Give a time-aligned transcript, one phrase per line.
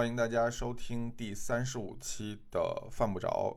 [0.00, 2.58] 欢迎大家收听第三十五期的
[2.90, 3.54] 《犯不着》。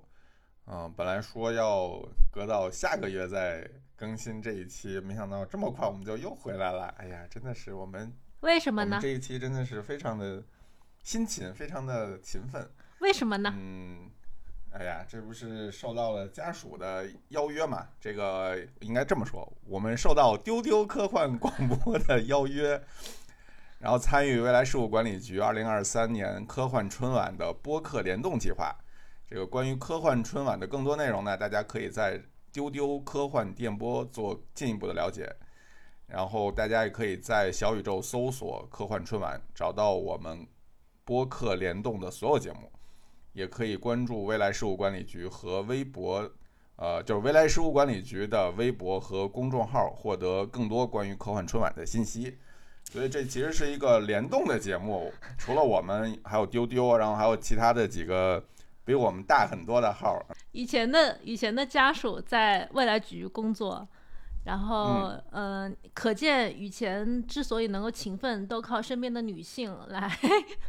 [0.69, 1.97] 嗯，本来说要
[2.29, 3.65] 隔到下个月再
[3.95, 6.93] 更新这一期，没想到这么快我们就又回来了。
[6.97, 8.99] 哎呀，真的是我们为什么呢？
[9.01, 10.43] 这一期真的是非常的
[11.01, 12.69] 辛勤，非常的勤奋。
[12.99, 13.53] 为什么呢？
[13.55, 14.11] 嗯，
[14.73, 17.87] 哎呀，这不是受到了家属的邀约嘛？
[18.01, 22.83] 这个应该这么说，我们受到丢丢科幻广播的邀约。
[23.83, 28.73] 然后参与未来事务管理局二零二三年科幻春晚的播客联动计划。
[29.27, 32.17] 这个关于科幻春晚的更多内容呢，大家可以在
[32.49, 35.29] 丢丢科幻电波做进一步的了解。
[36.07, 40.47] 然后大家也可以在小宇宙搜索“科幻春晚”，找到我们
[41.03, 42.71] 播客联动的所有节目。
[43.33, 46.31] 也可以关注未来事务管理局和微博，
[46.77, 52.37] 呃，就是未来事务管理局的微博和公众号，获得更多关于科幻春晚的信息。
[52.91, 58.43] 所以这其实是一个联动的节目， 除了我们，还有丢丢，然后还有其他的几个
[58.85, 60.23] 比我们大很多的号。
[60.51, 63.87] 以前的以前的家属在未来局工作，
[64.45, 70.11] 然后嗯，可见以前之所以能够勤奋，都靠身边的女性来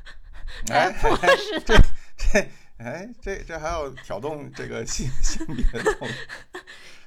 [0.70, 1.74] 来迫使他。
[1.74, 1.76] 这
[2.16, 6.08] 这哎，这这还要挑动这个性性别动？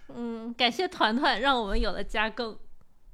[0.15, 2.55] 嗯，感谢团团，让我们有了加更。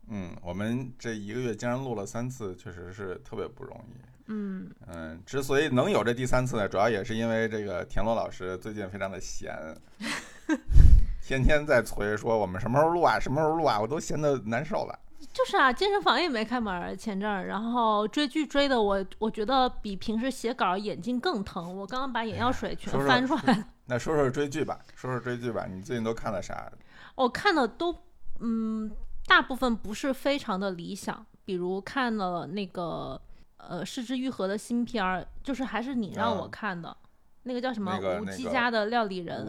[0.07, 3.93] 嗯，我们这一个月竟然录了三次，确实是特别不容易。
[4.27, 9.53] 嗯嗯，之所以能有这第三次呢，主要也是因为这个田螺老师最近非常的闲，
[11.21, 14.97] 天天在催说我们什么时候录啊，什么时候录啊，我都闲得难受了。
[15.33, 21.75] 就是啊，健身房也没开门前阵儿，然后追剧追的我，我觉得比平时写稿眼睛更疼。
[21.75, 23.65] 我刚刚把眼药水全翻出来了。
[23.87, 26.71] 那说说追剧吧，说说追剧吧，你最近都看了啥？
[27.15, 27.93] 我看的都
[28.39, 28.89] 嗯。
[29.25, 33.19] 大部分不是非常的理想，比如看了那个
[33.57, 36.95] 呃《失之愈合》的新片儿，就是还是你让我看的，
[37.43, 39.47] 那个叫什么《无忌家的料理人》。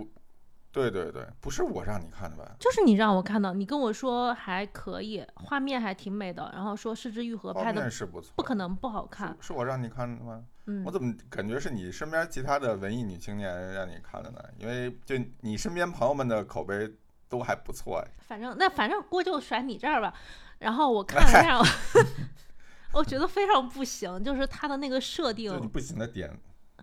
[0.73, 2.57] 对对对，不是我让你看的吧？
[2.59, 9.37] 就是你让我看的，你跟我说还可以，画面还挺美的，然后说《失之愈合》拍的是不错，不可能不好看。
[9.41, 10.45] 是我让你看的吗？
[10.67, 14.39] 嗯，我怎么感觉是你身边其他的文艺女青年让你看的呢？
[14.59, 16.93] 因为就你身边朋友们的口碑。
[17.29, 20.15] 都还不错哎，反正那反正锅就甩你这儿吧。
[20.59, 21.61] 然后我 看了一下，
[22.93, 26.31] 我觉得非常不行，就是他的那个设定，不行的点，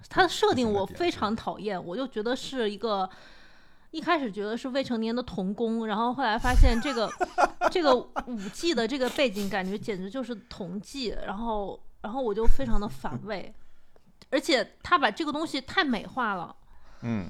[0.09, 3.09] 他的设定我非常讨厌，我就觉得是一个
[3.91, 7.09] 一开始觉得是未成年的童工，然后后来发现这个
[7.71, 13.53] 这个五 G 的这个背景感觉简直就是童妓，然后然后我就非常的反胃，
[14.29, 16.55] 而且他把这个东西太美化了，
[17.01, 17.25] 嗯。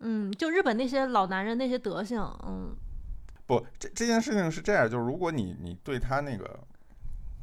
[0.00, 2.76] 嗯，就日本那些老男人那些德行，嗯，
[3.46, 6.60] 不，这这件事情是这样，就是如果你你对他那个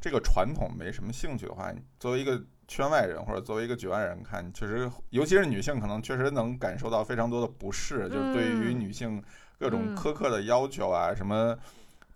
[0.00, 9.22] 这个传统没什么兴趣的话，作为一个圈外人或者作为一个局外人看，确实，尤其是女性，可能确实能感受到非常多的不适，就是对于女性
[9.58, 11.58] 各种苛刻的要求啊，什么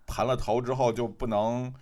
[0.06, 1.72] 盘了头之后就不能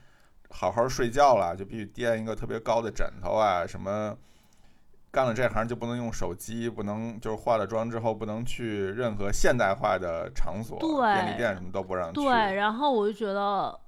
[0.48, 4.16] 好好睡觉了，就必须垫一个特别高的枕头啊，什么。
[5.16, 12.20] 干了这行就不能用手机，不能就是化了妆之后不能去任何现代化的场所，便利店什么都不让去。
[12.20, 13.80] 对，然后我就觉得，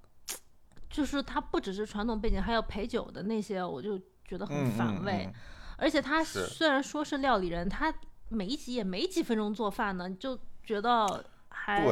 [0.89, 5.31] 就是他不只是传统背景，还有陪酒的那些，我就觉得很反胃。
[5.77, 7.93] 而且他虽然说是料理人，他
[8.31, 11.85] 每一集也没几分钟做饭呢，就觉得还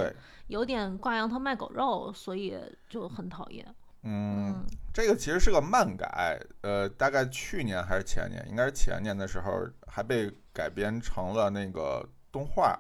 [0.47, 2.57] 有点挂羊头卖狗肉，所以
[2.89, 3.67] 就很讨厌。
[4.09, 12.79] 嗯，这个其实是个漫改，呃，大概去年还是前年，应该是前年的时候，还被改编成了那个动画。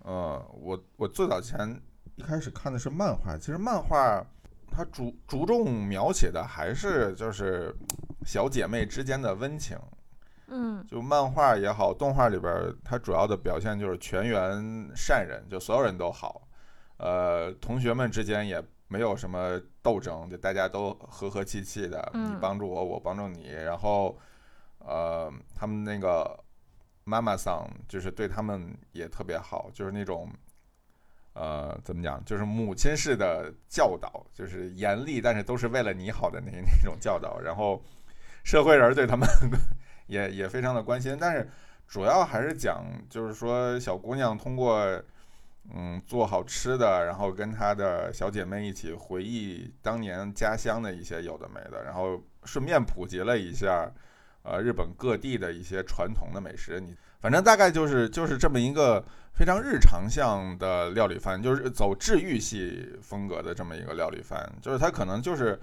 [0.00, 1.80] 呃，我我最早前
[2.16, 4.22] 一开始看的是漫画，其实漫画
[4.70, 7.74] 它着着重描写的还是就是
[8.26, 9.78] 小姐妹之间的温情。
[10.48, 12.52] 嗯，就漫画也好，动画里边
[12.84, 16.46] 它主要的表现就是全员善人，就所有人都好，
[16.98, 18.62] 呃，同学们之间也。
[18.88, 23.48] 没有什么斗争，就大家都和和气气的，你帮助我，我帮助你。
[23.50, 24.16] 然后，
[24.78, 26.38] 呃，他们那个
[27.04, 30.30] 妈妈桑就是对他们也特别好，就是那种，
[31.32, 36.50] 呃，怎么讲，就是母亲式的教导，就是严厉，但是都是为了你好的那
[36.82, 37.40] 那种教导。
[37.40, 37.82] 然后，
[38.44, 39.28] 社会人对他们
[40.06, 41.50] 也也非常的关心，但是
[41.88, 45.02] 主要还是讲，就是说小姑娘通过。
[45.74, 53.90] 嗯，做好吃的，然后跟她的小姐妹一起回忆当年家乡的一些有的没的，然后顺便普及了一下，
[54.42, 56.80] 呃，日本各地的一些传统的美食。
[56.80, 64.40] 你反正大概就是就是这么一个非常日常向的料理番，就是走治愈系风格的这么一个料理番。
[64.62, 65.58] 就是它可能就是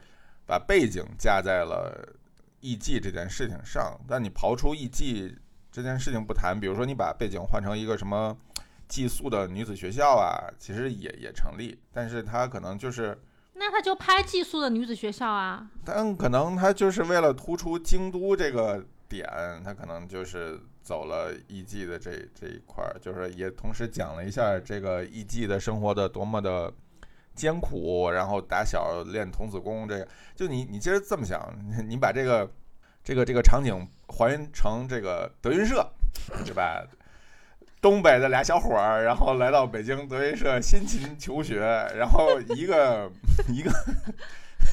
[0.45, 2.13] 把背景架在了
[2.59, 3.97] 艺妓这件事情上。
[4.07, 5.33] 但你刨出艺妓
[5.71, 8.35] 这件事情不谈，比如说你把背景换成一个什么
[8.93, 11.75] 寄宿的女子学校啊，其实也也成立。
[11.91, 13.17] 但是他可能就是，
[13.55, 15.67] 那他就拍寄宿的女子学校啊。
[15.83, 19.27] 但可能他就是为了突出京都这个点，
[19.65, 26.71] 他可能就是走了艺妓的这这一块儿，就是也同时讲了一下这个艺妓的生活的多么的。
[27.35, 31.41] 艰苦，然后打小练童子功，这个就你你其实这么想，
[31.89, 32.47] 你把这个
[33.03, 33.73] 这个这个场景
[34.07, 35.83] 还原成这个德云社，
[36.45, 36.85] 对吧？
[37.83, 41.59] 东北的俩小伙儿，然后来到北京德云社辛勤求学，
[41.93, 43.11] 然后一个
[43.51, 43.69] 一个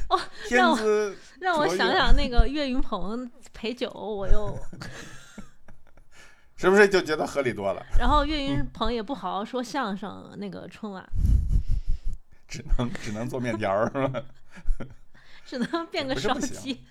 [0.08, 0.16] 哦，
[0.46, 4.56] 天资让我想想那个岳云鹏陪酒，我又
[6.56, 7.84] 是不是就觉得合理多了？
[7.98, 11.04] 然后岳云鹏也不好好说相声，那个春晚。
[12.46, 14.22] 只能只能做面条儿是吧？
[15.44, 16.84] 只能变个烧鸡。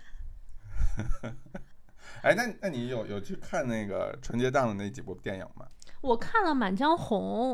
[2.24, 5.66] 哎，那那你有有去看那个春节档的那几部电影吗？
[6.02, 7.54] 我看了《满江红》。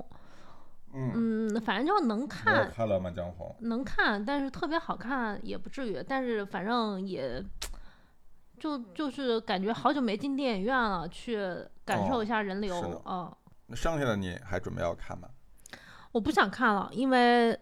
[0.94, 2.72] 嗯嗯，反正就能看。
[2.72, 3.56] 看了《满江红》。
[3.68, 6.04] 能看，但是特别好看也不至于。
[6.08, 7.44] 但是反正也，
[8.60, 11.38] 就就是感觉好久没进电影院了，去
[11.84, 13.02] 感受一下人流。
[13.06, 13.34] 嗯。
[13.68, 15.28] 那剩下的你还准备要看吗？
[16.12, 17.60] 我不想看了，因为。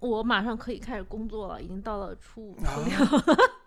[0.00, 3.22] 我马上可以开始工作了，已经到了初五、初六，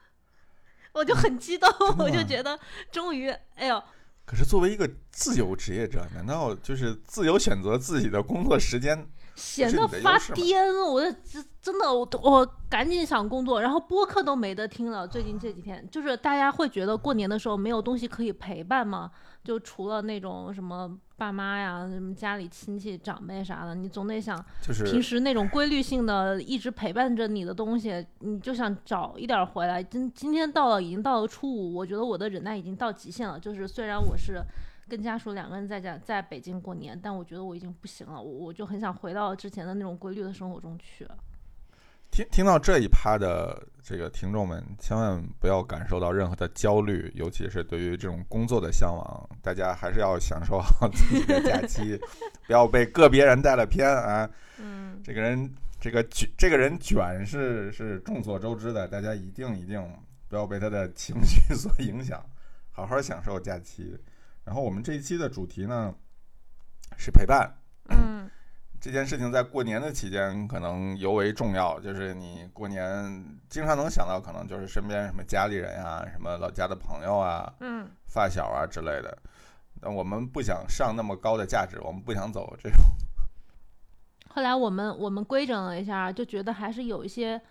[0.93, 1.67] 我就很激动，
[1.97, 2.59] 我就觉得
[2.91, 3.83] 终于，哎呦！
[4.27, 9.07] 可是作为一个自由职业者，难道就是自由选择自己的工作时间？
[9.35, 15.07] 闲得发癫，我真真的，我我赶紧想工作，然后播客都没得听了。
[15.07, 19.11] 最近这几天，就是大家会觉得过年的时候没有东西可以陪伴吗？
[19.43, 29.81] 就除了那种什么爸妈呀、什么家里亲戚长辈啥的，你总得想，就是平时那种规律性的一直陪伴着你的东西，你就想找一点回来。
[29.81, 33.39] 今今天到了，已经到了初五，我觉得我的忍耐已经到极限了。
[33.39, 34.39] 就是虽然我是
[34.87, 41.07] 跟家属两个人在家在北京过年，但我觉得我已经不行了，我我就很想回到之前的那种规律的生活中去。
[42.11, 51.99] 听听到这一趴的这个听众们，千万不要感受到任何的焦虑，尤其是对于这种工作的向往，大家还是要享受好自己的假期，
[52.47, 54.29] 不要被个别人带了偏啊。
[54.57, 59.81] 嗯，这个人这个卷，这个人卷是是众所周知的，大家一定一定
[60.27, 62.25] 不要被他的情绪 所影响，
[62.71, 63.97] 好好享受假期。
[64.43, 65.93] 然后我们这一期的主题呢
[66.97, 67.55] 是陪伴。
[67.89, 68.29] 嗯。
[68.79, 79.17] 这件事情在过年的期间可能尤为重要，就是你过年经常能想到，可能就是身边什么家里人呀、什么老家的朋友啊、嗯、发小啊之类的。
[79.81, 82.79] 但我们不想上那么高的价值，我们不想走这种。
[84.29, 87.41] 后来我们我们规整了一下，就觉得还是有一些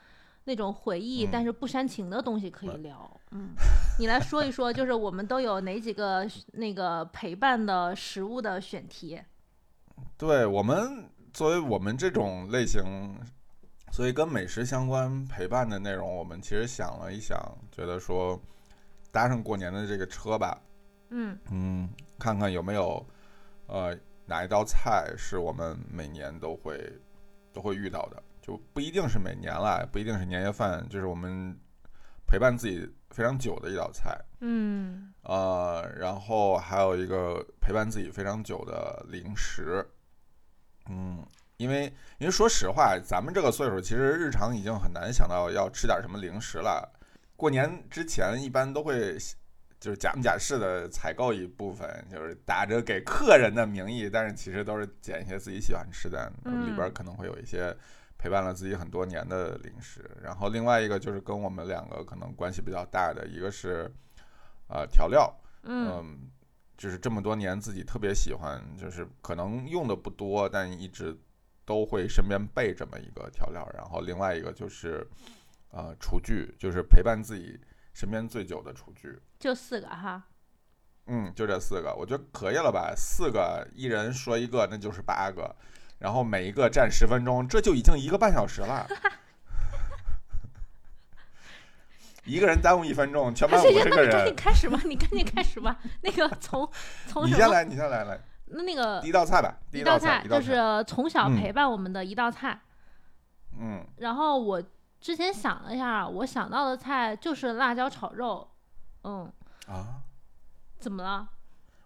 [0.45, 3.21] 那种回忆，但是不煽情的东西可以聊。
[3.33, 3.51] 嗯，
[3.99, 9.21] 你来说一说，就是我们都有哪几个那个陪伴的食物的选题？
[10.17, 11.11] 对我们。
[11.37, 12.83] 作为我们这种类型，
[13.93, 17.39] 所以跟美食相关陪伴的内容，我们其实想了一想，
[17.71, 18.41] 觉得说
[19.13, 20.59] 搭上过年的这个车吧，
[21.11, 23.07] 嗯嗯，看看有没有
[23.67, 23.95] 呃
[24.25, 26.91] 哪一道菜是我们每年都会
[27.53, 31.55] 都会遇到的，就不一定是每年了，不一定是年夜饭，就是我们
[32.27, 39.87] 陪伴自己非常久的一道菜，嗯呃，然后还有一个陪伴自己非常久的零食。
[40.89, 41.25] 嗯，
[41.57, 41.85] 因为
[42.19, 46.89] 因为说实话，咱们这个岁数，其实日常已经很难想到要吃点什么零食了。
[47.37, 49.17] 过年之前一般都会
[49.79, 57.77] 就是假模假式的采购一部分，就是打着给客人的名义，但是其实都是捡一些自己喜欢吃的，里边可能会有一些
[58.17, 60.11] 陪伴了自己很多年的零食。
[60.23, 63.91] 然后另外一个就是跟我们两个可能关系比较大的，一个是
[64.69, 65.33] 呃调料，
[65.65, 66.26] 嗯。
[66.77, 71.17] 就是这么多年自己特别喜欢，就是可能用的不多，但一直
[71.65, 73.67] 都会身边备这么一个调料。
[73.75, 75.07] 然后另外一个就是，
[75.71, 77.59] 呃，厨具，就是陪伴自己
[77.95, 79.19] 身边最久的厨具。
[79.39, 80.23] 就四个哈。
[81.07, 82.93] 嗯，就这四个，我觉得可以了吧？
[82.97, 85.55] 四个，一人说一个，那就是八个，
[85.99, 88.87] 然后每一个占十分钟，这就已经一个半小时了。
[92.27, 94.11] 一个人耽误一分钟，全班五十个人。
[94.11, 95.79] 赶紧开始吧，你赶紧开始吧。
[96.03, 96.69] 那个从
[97.07, 98.21] 从你先来，你先来来。
[98.47, 102.61] 那那个第一道菜吧，第一道菜就是从小陪伴我们的一道菜。
[103.59, 103.85] 嗯。
[103.97, 104.63] 然后我
[105.01, 108.49] 之前想了一下，我想到的菜就是辣椒炒肉。
[109.05, 109.33] 嗯。
[109.69, 110.03] 啊？
[110.79, 111.27] 怎么了？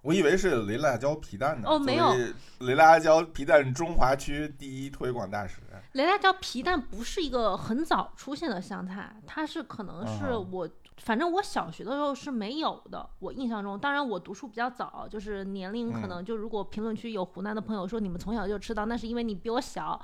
[0.03, 1.69] 我以为是雷辣椒皮蛋呢。
[1.69, 2.15] 哦，没有。
[2.61, 5.57] 雷辣椒皮蛋中华区第一推广大使。
[5.93, 13.79] 雷辣椒皮蛋不是一个很早出现的湘菜，它是可能是我反正我小学的时候是没有的，我印象中。
[13.79, 20.01] 当然我读书比较早，就是年龄可能就如果评论区有湖南的朋友说你们从小就吃到，那是因为你比我小。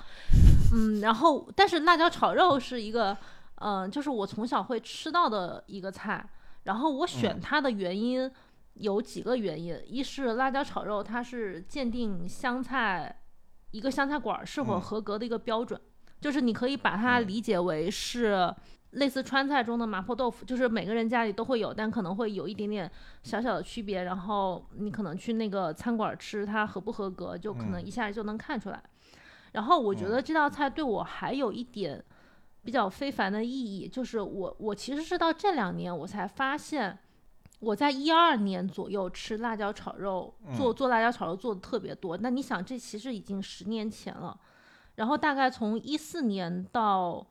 [0.75, 3.17] 嗯，然后但是辣椒炒肉是一个，
[3.57, 6.29] 嗯，就是我从小会吃到的一个菜。
[6.65, 8.29] 然后我选它的原因
[8.76, 13.23] 有几个原因，一是辣椒炒肉它是鉴定湘菜
[13.71, 15.80] 一个湘菜馆是否合格的一个标准，
[16.21, 18.54] 就是你可以把它理解为是。
[18.92, 22.90] 类似川菜中的麻婆豆腐，就是每个人家里都会有，但可能会有一点点
[23.23, 24.04] 小小的区别。
[24.04, 28.83] 然后你可能去那个餐馆吃，它合不合格，就可能一下就能看出来。
[29.52, 32.02] 然后我觉得这道菜对我还有一点
[32.62, 36.97] 比较非凡的意义，就是我我其实是到这两年我才发现，
[37.59, 42.17] 我在一二年左右吃辣椒炒肉，做做辣椒炒肉做的特别多。
[42.19, 44.39] 那你想，这其实已经十年前了。
[44.97, 47.27] 然后大概从一四年到。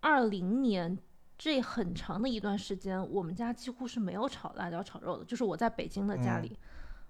[0.00, 0.96] 二零年
[1.36, 6.56] 这很长的一段时间，我们家几乎是没有炒辣椒炒肉的，就是我在北京的家里，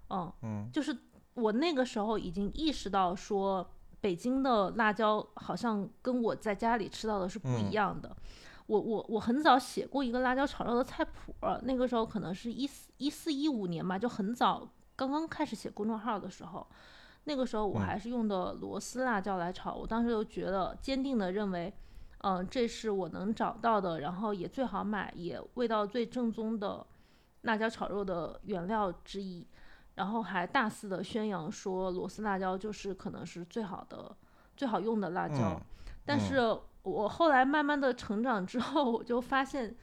[0.09, 0.97] 嗯嗯，就是
[1.35, 3.71] 我那个时候已经意识到说，
[4.01, 8.17] 北京的辣椒好像跟我在家里吃到的是不一样的。
[8.69, 16.65] 我我我很早写过一个辣椒炒肉的菜谱，那个时候可能是一四一四一五年吧，就很早刚刚开始写公众号的时候，
[17.25, 21.75] 那个时候我还是用的螺丝辣椒来炒，我当时就觉得坚定的认为。
[22.23, 26.85] 嗯，这是我能找到的，然后也最好买，也味道最正宗的
[27.43, 29.47] 辣椒炒肉的原料之一。
[29.95, 34.13] 然后还大肆的宣扬说螺丝辣椒就是可能是最好的、
[34.57, 35.61] 最好用的辣椒。
[36.05, 36.41] 但是
[36.89, 39.75] 我后来慢慢的成长之后，我就发现，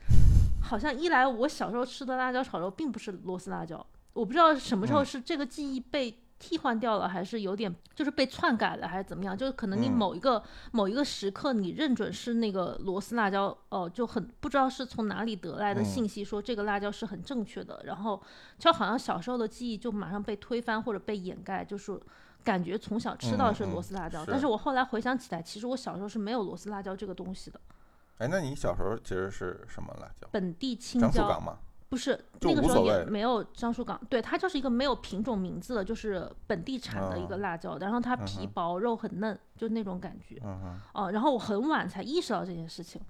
[0.62, 6.22] 好像一来我小时候吃的辣椒炒肉并不是螺丝辣椒，我不知道什么时候是这个记忆被。
[6.38, 9.34] 替换掉了，还是有点就是被篡改了，还是怎么样？
[9.34, 17.80] 就是可能你某一个某一个时刻，你认准是那个螺丝辣椒，哦，就很不知道是从哪里得来的信息，说这个辣椒是很正确的。
[17.84, 18.22] 然后
[18.58, 21.98] 就好像小时候的记忆就马上被推翻或者被掩盖，就是
[22.46, 24.24] 感觉从小吃到是螺丝辣椒。
[24.24, 27.60] 但是我后来回想起来，其实我小时候是没有螺丝辣椒这个东西的。
[28.18, 30.28] 哎，那你小时候其实是什么辣椒？
[30.30, 31.42] 本地青椒。
[31.88, 40.40] 不是那个时候也没有樟树港，对它就是一个没有品种名字的，就是本地产的一个辣椒，然后它皮薄肉很嫩，就那种感觉。
[40.44, 43.02] 嗯哦，然后我很晚才意识到这件事情，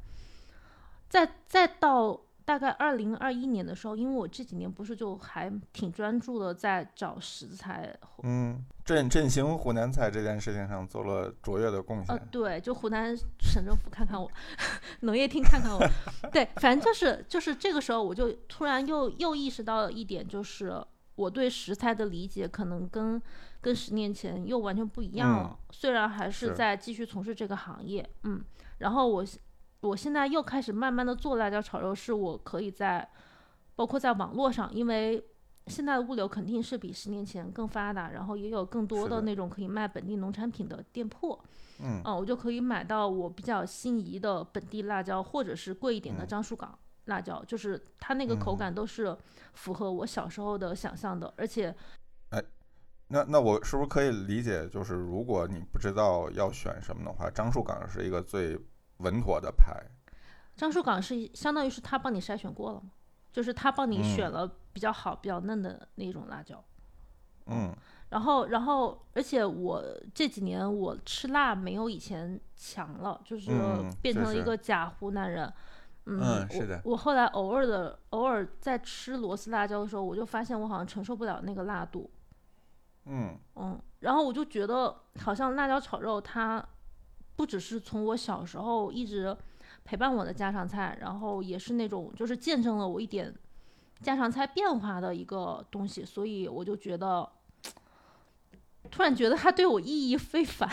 [1.09, 2.21] 再再到。
[2.47, 12.15] 大概二零二一年的时候，因为我这几年不是就还挺专注的在找食材，嗯，振振兴湖南菜这件事情上做了卓越的贡献。
[12.15, 14.31] 呃，对，就湖南省政府看看我，
[15.03, 15.85] 农业厅看看我，
[16.31, 20.73] 对，反正就是就是这个时候，我就突然又又意识到一点，就是
[21.17, 23.21] 我对食材的理解可能跟
[23.61, 25.59] 跟十年前又完全不一样了。
[25.73, 28.41] 虽然还是在继续从事这个行业，嗯，
[28.79, 29.27] 然后我。
[29.87, 33.09] 我现在又开始慢慢的做辣椒炒肉，是我可以在，
[33.75, 35.25] 包括在网络上，因为
[35.69, 41.39] 现在的物流肯定是比十年前更发达，然后也有更多的那种可以卖本地农产品的店铺，
[41.81, 49.17] 嗯，我就可以买到我比较心仪的本地辣椒，或者是贵一点的樟树港辣椒，就是它那个口感都是
[49.55, 51.75] 符合我小时候的想象的，而且，
[52.31, 52.43] 哎，
[53.09, 58.59] 那那我是不是可以理解，就是如果你不知道要选什么的话，樟树港是一个最。
[58.99, 59.75] 稳妥的牌，
[60.57, 62.91] 樟树港是相当于是他帮你筛选过了吗？
[63.33, 66.65] 就是他帮你选了比较好、比较嫩的那种辣椒。
[67.49, 67.71] 嗯，
[68.09, 69.85] 然后，然后，而且我
[70.15, 73.51] 这几年我吃辣没有以前强了，就是
[74.01, 75.53] 变成了一个假湖南人。
[76.07, 76.81] 嗯，是的。
[76.85, 82.11] 我后来偶尔的偶尔在吃螺丝辣椒的时候，我就发现我好像承受不了那个辣度。
[83.05, 86.67] 嗯嗯，然后我就觉得好像辣椒炒肉它。
[87.37, 89.37] 不只是从我小时候一直
[89.85, 93.33] 陪伴我的家常菜，然后也是那种就是见证了我一点
[94.01, 97.29] 家常菜变化的一个东西，所以我就觉得
[98.91, 100.69] 突然觉得它对我意义非凡，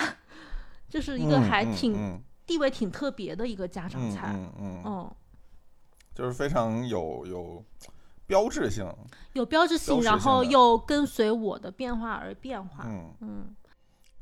[0.90, 5.12] 就是一个还挺地位挺特别的一个家常菜，嗯嗯，
[6.16, 7.64] 就是非常有有
[8.26, 8.90] 标志性，
[9.34, 13.14] 有标志性，然后又跟随我的变化而变化，嗯。
[13.20, 13.56] 嗯。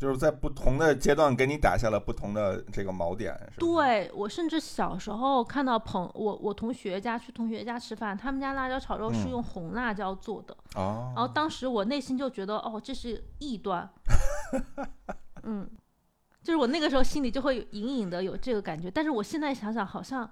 [0.02, 3.40] 就是在不同的阶段给你打下了不同的这个锚点。
[3.60, 10.58] 对我甚至小时候看到朋我我同学家去同学家吃饭，他们家辣椒炒肉是用红辣椒做的。
[10.74, 11.14] 哦。
[11.16, 13.88] 然后当时我内心就觉得，哦，这是异端。
[15.46, 15.70] 嗯，
[16.42, 20.28] 就是我那个时候心里就会隐隐的有这个感觉，但是我现在想想好像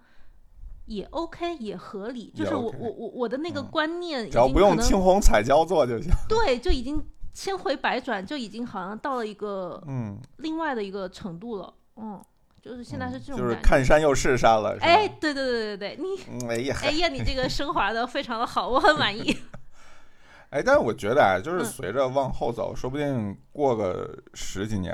[0.87, 2.33] 也 OK，也合理。
[2.35, 6.11] 就是我我我我的那个观念，只要不用青红彩椒做就行。
[6.27, 6.99] 对，就已经。
[7.39, 12.21] 千回百转，就已经好像到了一个嗯另外的一个程度了，嗯，
[12.61, 14.75] 就是现在是这种就是看山又是山了。
[14.81, 19.37] 哎，对对对对对，你哎呀，哎呀，你这个升华的非常的好，我很满意。
[20.51, 24.93] 哎，但是我觉得啊，就是随着往后走，说不定过个十几年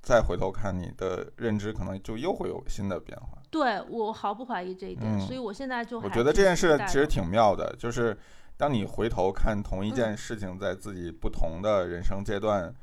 [0.00, 3.38] 再回头看，你的认知可能就又会有新的变化。
[3.50, 8.16] 对我毫不怀疑这一点，所以我现在就我觉得这件事其实挺妙的，就是
[8.56, 12.74] 当你回头看同一件事情，在自己不同的人生阶段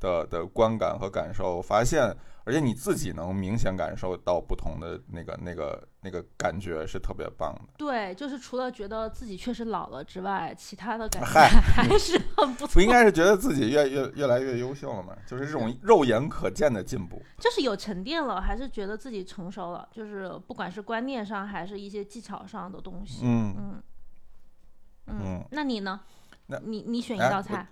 [0.00, 2.16] 的的观感和感受，发现。
[2.42, 7.74] 而且你自己能明显感受到不同的那个、那个、那个感觉是特别棒的。
[7.76, 12.74] 对，就是除了觉得自己确实老了之外，其他的感觉还是很不错。
[12.74, 15.14] 不应该是觉得自己越越越来越优秀了吗？
[15.26, 17.22] 就是这种肉眼可见的进步。
[17.38, 19.86] 就是有沉淀了，还是觉得自己成熟了？
[19.92, 23.20] 就是不管是观念上，还是一些技巧上的东西。
[23.22, 23.82] 嗯嗯
[25.10, 25.44] 嗯。
[25.50, 26.00] 那你呢？
[26.46, 27.66] 那你你选一道菜？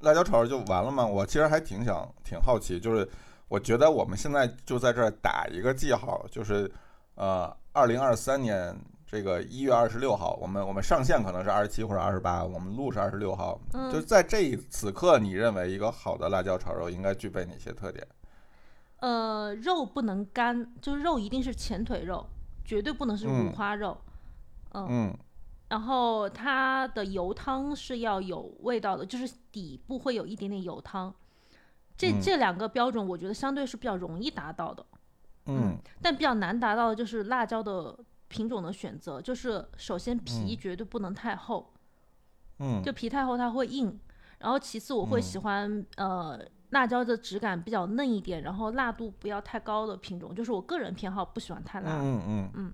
[0.00, 1.06] 辣椒炒肉就完了吗？
[1.06, 3.08] 我其实还挺想、挺好奇，就是。
[3.50, 6.70] 我觉得我们现在就在这儿打一个记号，就是，
[7.16, 8.72] 呃，二零二三年
[9.04, 13.60] 这个一月二十六号，我们我们上线可能是二十七或者二十八，我们录是二十六号。
[13.72, 13.90] 嗯。
[13.92, 18.06] 就在这一此刻，你认为一个好的辣椒炒肉应该具备哪些特点？
[19.00, 22.24] 呃，肉不能干，就是肉一定是前腿肉，
[22.64, 24.00] 绝对不能是五花肉。
[24.74, 24.86] 嗯。
[24.88, 25.18] 嗯。
[25.70, 31.14] 然后它的油汤是要有味道的，就是底部会有一点点油汤。
[31.96, 34.84] 这这两个标准，我觉得相对是比较容易达到的，
[35.46, 37.96] 嗯，但比较难达到的就是辣椒的
[38.26, 41.72] 品种的选择，就是首先皮绝对不能太厚，
[42.58, 44.00] 嗯，就皮太厚它会硬，
[44.38, 52.50] 然后其次我会喜欢呃辣椒的质感比较嫩一点，然后辣度不要太高的品种，就是我个人偏好不喜欢太辣，嗯嗯。
[52.54, 52.72] 嗯，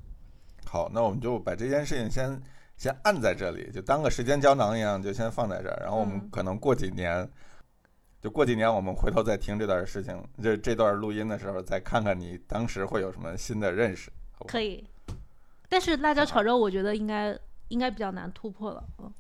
[0.65, 2.41] 好，那我们就把这件事情先
[2.76, 7.28] 先按在这里，就当个时间胶囊一样，就先放在这儿，然后我们可能过几年。
[8.18, 14.11] 就过几年，我们回头再听这段事情，这这段录音的时候，再看看你当时会有什么新的认识。
[14.49, 14.85] 可以，
[15.68, 18.85] 但是辣椒炒肉，我觉得应该应该比较难突破了。
[18.99, 19.12] 嗯，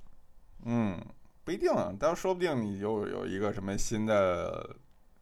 [0.64, 1.00] 嗯，
[1.44, 1.70] 不一定，
[2.00, 4.74] 但说不定你又有一个什么新的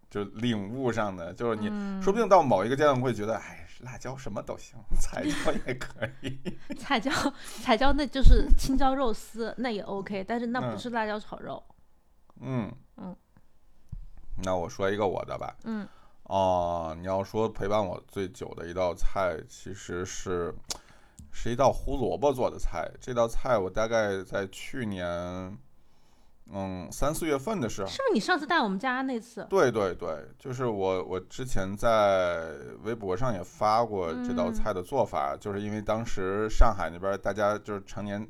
[0.09, 1.68] 就领悟上的，就是你
[2.01, 6.59] 说不定到某一个阶段会觉得，哎，辣椒什么都行， 彩椒也可以。
[6.79, 7.11] 彩椒，
[7.62, 11.62] 彩椒那就是青椒肉丝，那也 OK，但是那不是辣椒炒肉。
[12.40, 13.14] 嗯嗯。
[14.42, 15.87] 那我说一个我的吧，嗯，
[16.25, 20.53] 哦，你要说陪伴我最久的一道菜，其实是
[21.31, 22.90] 是一道胡萝卜做的菜。
[23.01, 25.57] 这道菜我大概在去年，
[26.53, 29.47] 嗯，三四月份的时候，是不是你上次带我们家那次？
[29.49, 32.51] 对对对，就是我我之前在
[32.83, 38.27] 微博上也发过这道菜的做法，就是因为当时上海那边大家就是常年。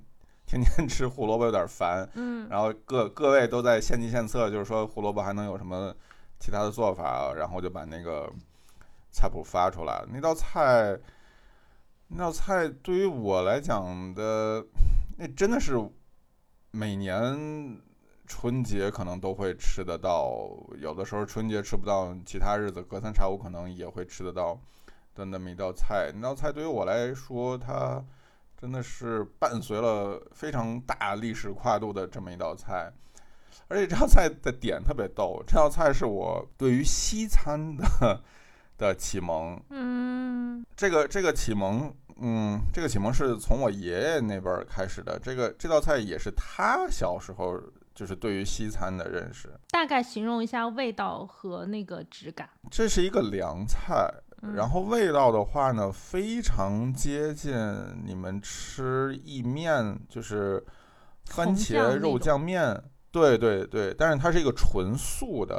[0.47, 5.91] 天天 吃胡萝卜有点烦，嗯，然后各各位都在献计献策，就是说胡萝卜还能有什么
[6.39, 8.31] 其他的做法，然后就把那个
[9.11, 10.05] 菜谱发出来。
[10.13, 10.99] 那道菜，
[12.09, 14.63] 那道菜对于我来讲的，
[15.17, 15.83] 那真的是
[16.73, 17.81] 每年
[18.27, 24.61] 春节可能都会吃得到，有的时候春节吃不到，其他日子隔三差五可能也会吃得到
[25.15, 26.13] 的那么一道菜。
[26.15, 28.05] 那道菜对于我来说，它。
[28.57, 32.91] 真的是伴随了非常大历史跨度的这么一道菜，
[33.69, 35.43] 而且这道菜的点特别逗。
[35.47, 38.23] 这道菜是我对于西餐的
[38.79, 39.61] 的启蒙。
[39.69, 45.19] 嗯，这个这个启蒙，嗯，这个启蒙是从我爷爷那边开始的。
[45.19, 47.61] 这个这道菜也是他小时候
[47.95, 49.49] 就是对于西餐的认识。
[49.71, 52.49] 大概形容一下味道和那个质感。
[52.71, 54.13] 这是一个凉菜。
[54.55, 57.55] 然后味道的话呢，非常接近
[58.05, 60.63] 你们吃意面，就是
[61.25, 62.79] 番茄肉酱面。
[63.11, 65.57] 对对对，但是它是一个纯素的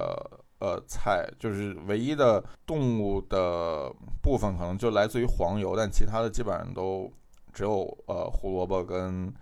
[0.60, 7.12] 呃菜，就是唯一的动物的部分可能就来自于黄油，但其他的基本上都
[7.52, 9.34] 只有呃胡萝卜跟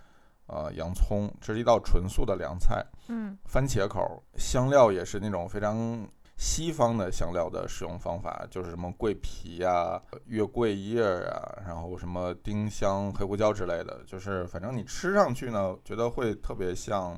[0.54, 1.34] 呃洋葱。
[1.42, 2.86] 这是一道纯素的凉菜。
[3.08, 6.08] 嗯，番茄口，香料也是那种非常。
[6.36, 17.18] 西方的香料的使用方法就是什么桂皮呀、月桂叶啊，然后什么丁香、黑胡椒之类的，就是反正你吃上去呢，觉得会特别像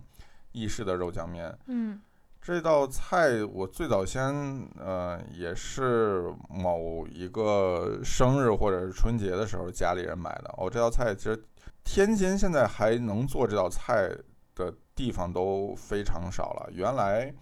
[0.52, 1.58] 意式的肉酱面。
[1.68, 2.00] 嗯，
[2.42, 10.54] 这道菜我最早先呃也是某一个生日或者是春节的时候家里人买的。
[10.58, 11.42] 哦，这道菜其实
[11.86, 14.10] 天津现在还能做这道菜
[14.54, 17.34] 的地方都非常少了，原来。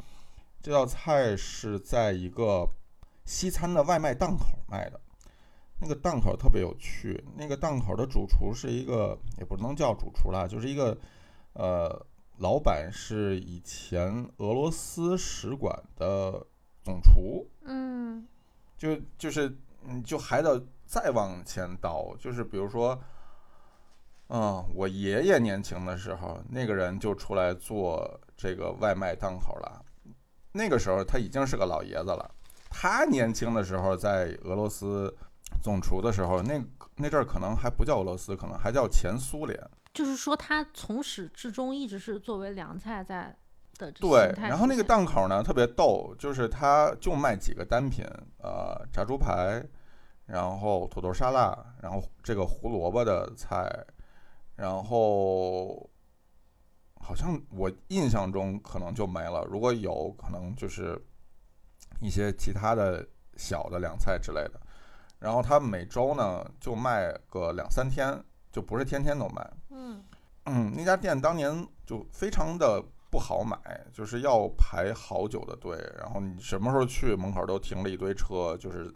[0.62, 2.66] 这道菜是在一个
[3.26, 4.98] 西餐的外卖档口卖的，
[5.82, 7.22] 那个档口特别有趣。
[7.36, 10.98] 那个档口的主厨是一个，也不能叫主厨啦，就是一个，
[11.52, 12.06] 呃，
[12.38, 16.46] 老板是以前俄罗斯使馆的
[16.82, 17.46] 总厨。
[17.64, 18.26] 嗯，
[18.78, 19.54] 就就是
[19.86, 22.98] 嗯，就还得再往前倒，就是比如说，
[24.36, 29.86] 嗯，我爷爷年轻的时候，那个人就出来做这个外卖档口了，
[30.52, 32.30] 那个时候他已经是个老爷子了。
[32.68, 35.16] 他年轻的时候在俄罗斯
[35.62, 36.60] 总厨的时候，那
[36.96, 39.56] 那阵儿可能还不叫俄罗斯，可能还叫前苏联。
[39.94, 43.36] 就是说，他从始至终一直是作为凉菜在
[43.78, 48.04] 的对，然后那个档口呢特别逗，就是他就卖几个单品，
[48.40, 49.64] 呃，炸猪排，
[50.26, 53.72] 然后土豆沙拉，然后这个胡萝卜的菜，
[54.56, 55.90] 然后
[57.00, 59.44] 好像我印象中可能就没了。
[59.46, 61.00] 如果有可能，就是
[62.00, 64.62] 一些其他的小的凉菜之类的。
[65.20, 69.54] 然后他每周呢就卖个两三天，就不是天天都卖。
[69.70, 70.04] 嗯
[70.46, 73.58] 嗯，那家店当年就非常的不好买，
[73.94, 78.94] 就是要排好久的队，然后你什么时候去，门口都停了一堆车，就是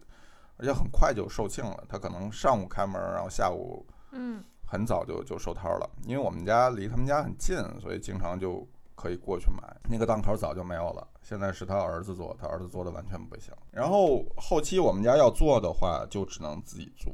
[0.58, 1.86] 而且很快就售罄了。
[1.88, 5.90] 他可能上午开门，然后下午嗯很早就就收摊了。
[6.04, 9.76] 因为我们家离他们家很近，所以经常就可以过去买。
[9.90, 13.54] 那个档口早就没有了，现在是他儿子做，他儿子做的完全不行。
[13.72, 17.12] 然后后期我们家要做的话，就只能自己做。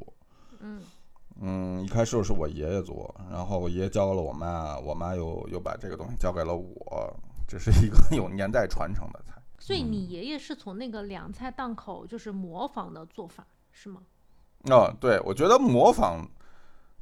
[0.59, 0.81] 嗯。
[1.41, 7.11] 嗯，一开始是我爷爷做，然后我爷爷教给了我妈，我妈又又把这个东西交给了我，
[7.47, 9.41] 这是一个 有年代传承的菜。
[9.57, 14.03] 所以你爷爷是从那个凉菜档口就是模仿的做法是吗？
[14.69, 16.23] 哦，对，我觉得模仿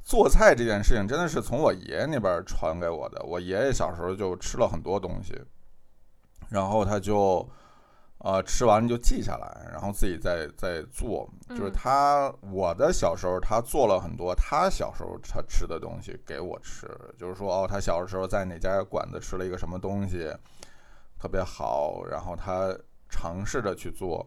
[0.02, 3.22] 做菜这件事情真的是从我爷爷那边传给我的。
[3.24, 5.40] 我爷爷小时候就吃了很多东西，
[6.48, 7.48] 然后他就。
[8.24, 11.28] 呃，吃完就记下来，然后自己再再做。
[11.48, 16.88] 就是他，我的小时候，他做了很多他小时候他吃的东西给我吃。
[17.18, 20.32] 就是说，哦，他小时候在哪家馆子吃了一个什么东西，
[21.18, 22.72] 特别好，然后他
[23.08, 24.24] 尝试着去做。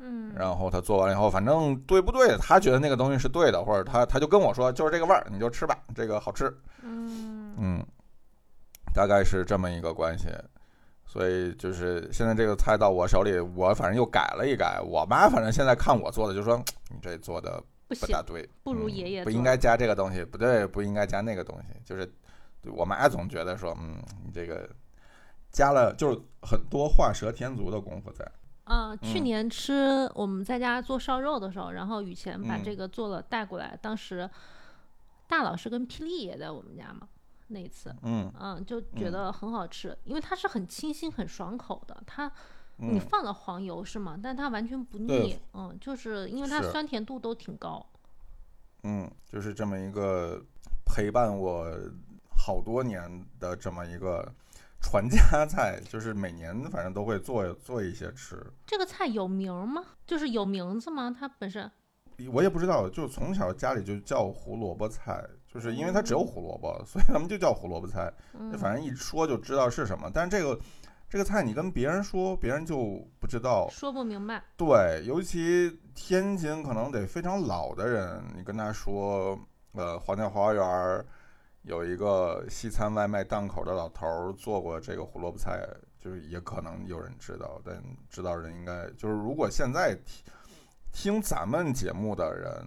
[0.00, 0.32] 嗯。
[0.34, 6.54] 然后他做完以后，反正对不对，他觉得那个东西是对的，或者他他就跟我说，就是这个味儿，你就吃吧，这个好吃。
[6.82, 7.54] 嗯。
[7.58, 7.86] 嗯，
[8.94, 10.26] 大概是这么一个关系。
[11.06, 14.80] 所以就是现在这个菜到我手里，我反正又改了一改。
[14.80, 16.56] 我妈反正现在看我做的，就说
[16.90, 21.78] 你这做的不大对，不如爷爷，不应该加这个东西，不对，不应该加那个东西。
[21.84, 22.10] 就是
[22.64, 24.68] 我妈总觉得说，嗯，你这个
[25.52, 28.26] 加了就是很多画蛇添足的功夫在。
[28.64, 34.28] 嗯，去年吃我们在家做烧肉的时候，然后雨前把这个做了带过来，当时
[35.26, 37.08] 大老师跟霹雳也在我们家嘛。
[37.48, 42.02] 那一次，嗯嗯，就觉得很好吃，因为它是很清新、很爽口的。
[42.06, 42.30] 它，
[42.78, 44.18] 你放了黄油是吗？
[44.20, 47.84] 但它完全不腻，嗯，就是因为它酸甜度都挺高。
[48.84, 50.42] 嗯，就是这么一个
[50.86, 51.70] 陪伴我
[52.34, 54.34] 好多年的这么一个
[54.84, 58.36] 传家菜，就是每年反正都会做做一些吃。
[58.66, 59.82] 这个菜有名吗？
[60.06, 61.14] 就是有名字吗？
[61.18, 61.68] 它本身？
[62.30, 65.24] 我也不知道，就从小家里就叫胡萝卜菜。
[65.48, 68.12] 就是因为它只有胡萝卜，所以咱们就叫胡萝卜菜。
[68.58, 70.10] 反正一说就知道是什么。
[70.12, 70.60] 但是这个
[71.08, 74.42] 这个菜你跟别人说，别人就不知道，说不明白。
[74.56, 79.38] 对，尤其天津可能得非常老的人，你跟他说，
[79.72, 81.04] 呃，黄家花园
[81.64, 85.66] 有一个西餐外卖档口的老头做过这个胡萝卜菜，
[86.00, 89.94] 就是也可能有人知道，但知道人应该就是如果现在
[90.92, 92.64] 听听咱们节目的人。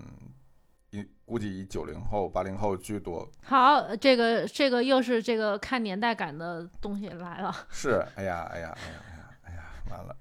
[0.89, 3.29] 一估计以九零后、八零后居多。
[3.43, 7.53] 好，这个这个又是这个看年代感的东西来了。
[7.69, 10.15] 是，哎呀，哎呀，哎呀，哎呀，哎呀，完了。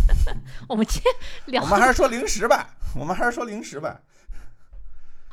[0.66, 1.02] 我们接
[1.44, 1.62] 聊。
[1.62, 2.66] 我们还是说零食吧。
[2.98, 4.00] 我们还是说零食吧。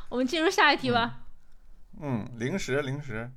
[0.10, 1.19] 我们进入下一题吧。
[1.19, 1.23] 嗯，
[2.38, 3.32] 零食，零食。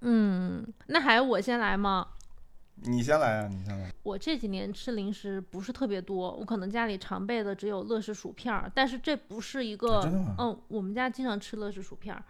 [0.00, 2.08] 嗯，那还我先来吗？
[2.82, 3.48] 你先来啊！
[3.48, 3.90] 你先来。
[4.02, 10.02] 我这几年吃零食不是特别多，我可能家里常备的只有乐事薯片儿，但是这不是一个，
[10.38, 12.22] 嗯，我们家经常吃乐事薯片儿，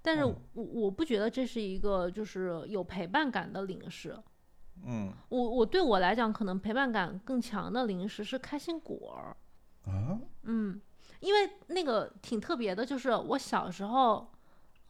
[0.00, 4.16] 但是我我不觉得这是一个就是有陪伴感的零食。
[4.86, 9.36] 嗯，我我对我来讲，可能陪伴感更强的零食是开心果儿。
[9.92, 10.18] 啊？
[10.44, 10.80] 嗯，
[11.20, 14.31] 因为那个挺特别的，就是我小时候。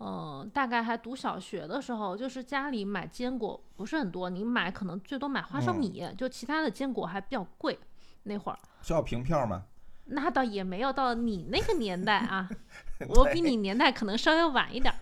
[0.04, 7.78] 嗯，大概还读小学的时候，就是家里买坚果不是很多，你买可能最多买花生米，就其他的坚果还比较贵。
[8.24, 9.62] 那会儿需要凭票吗？
[10.06, 12.48] 那倒也没有到你那个年代啊，
[13.08, 14.92] 我比你年代可能稍微晚一点。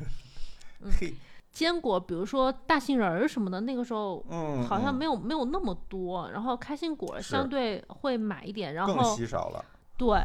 [0.80, 0.90] 嗯，
[1.50, 9.64] 坚果比如说大杏仁儿什么的，那个时候嗯好像没有没有那么多，然后开心果相对会买一点，然后更稀少了。
[9.96, 10.22] 对。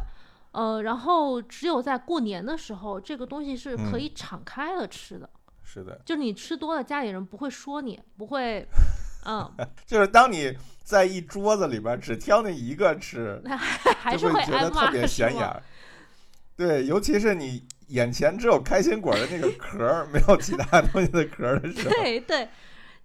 [0.55, 5.29] 呃，然后只有在过年的时候，这个东西是可以敞开了吃的。
[5.61, 8.65] 是的，就是你吃多了，家里人不会说你，不会，
[9.27, 9.51] 嗯，
[9.85, 13.41] 就是当你在一桌子里边只挑那一个吃，
[13.99, 15.63] 还是会觉得特别显眼。
[16.55, 21.89] 对，尤其是你眼前只有开心果的那个壳，没有其他东西的壳的时候。
[21.89, 22.47] 对对。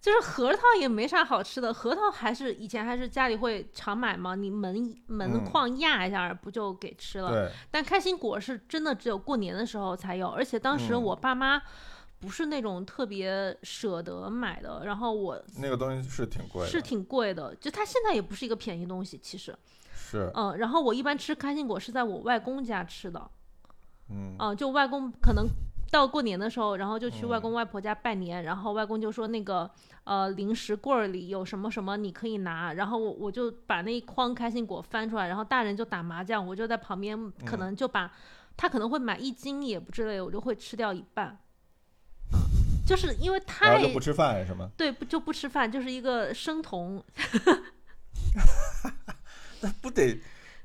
[0.00, 7.30] 就是核桃也没啥好吃的，核桃还是以前还是家里会常买嘛，你门门框压一下不就给吃了？
[7.30, 7.50] 对。
[7.70, 11.60] 但开心果是真的只有过年的时候才有，而且当时我爸妈
[12.18, 19.54] 不是那种特别舍得买的，然后我那个东西是挺贵，是挺贵的，就它现在也不是一个便宜东西，其实
[19.92, 23.30] 是嗯，然后我一般吃开心果是在我外公家吃的，
[24.08, 25.46] 嗯，啊，就外公可能。
[25.90, 29.68] 到过年的时候，然后就去外公外婆家拜年，然后外公就说那个
[30.04, 38.12] 呃零食柜儿里有什么什么你可以拿，然后我我就把那一筐开心果翻出来，然后大人就打麻将，我就在旁边可能就把
[38.56, 41.36] 他可能会买一斤也不之类，我就会吃掉一半，
[42.86, 44.70] 就是因为太不吃饭是吗？
[44.76, 47.02] 对，不就不吃饭，就是一个生酮，
[49.60, 50.16] 那不得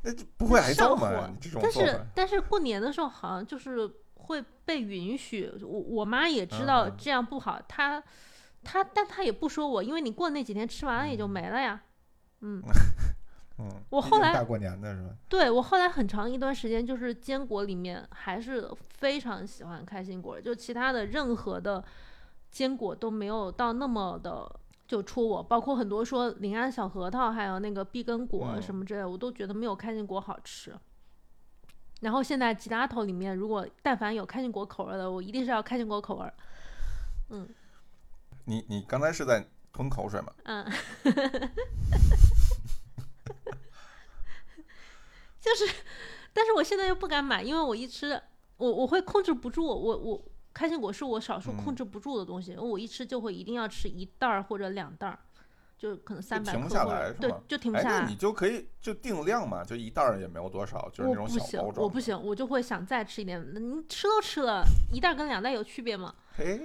[0.04, 1.32] 那不会挨揍吗？
[1.60, 3.92] 但是但是过年的时候好像就是。
[4.26, 8.02] 会被允许，我我妈也知道这样不好，她
[8.64, 11.82] 她但她也不说我，因为你过那几天吃完了也就没了呀，
[12.42, 12.62] 嗯
[13.58, 15.16] 嗯，我后来大过年的是吧？
[15.30, 21.84] 对我后来很长一段时间就是坚果里面还是非常喜欢开心果，就其他的任何的
[22.52, 24.50] 坚果都没有到那么的
[24.88, 30.76] 就戳我，包括很多说临安小核桃，还有那个碧根果什么之类，我都觉得没有开心果好吃。
[32.02, 36.34] 然后现在吉拉头里面，如果但凡有开心果口味的，我一定是要开心果口味。
[37.30, 37.50] 嗯，
[38.46, 40.34] 你你刚才是在吞口水吗？
[40.44, 40.64] 嗯，
[45.40, 45.66] 就是，
[46.34, 48.22] 但是我现在又不敢买，因为我一吃，
[48.58, 55.20] 我我会控制不住，我我开心果是我少数控制不住的东西，我一吃就会一定要吃一袋儿或者两袋儿。
[55.78, 58.08] 就可能三百克，对，就停不下来。
[58.08, 61.84] 你就可以就定量嘛，就一袋儿也没有多少，就是那种小包装。
[61.84, 63.46] 我不行，我就会想再吃一点。
[63.54, 66.16] 你吃都吃了一袋跟两袋有区别吗？
[66.36, 66.62] 嘿，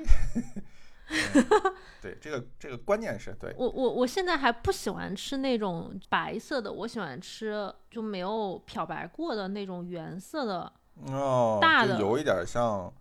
[2.00, 3.52] 对，这个这个观念是对。
[3.58, 10.72] 我我我现在还不喜欢吃那种白色的，我喜欢吃就没有漂白过的那种原色的
[11.08, 12.92] 哦，大的有一点像。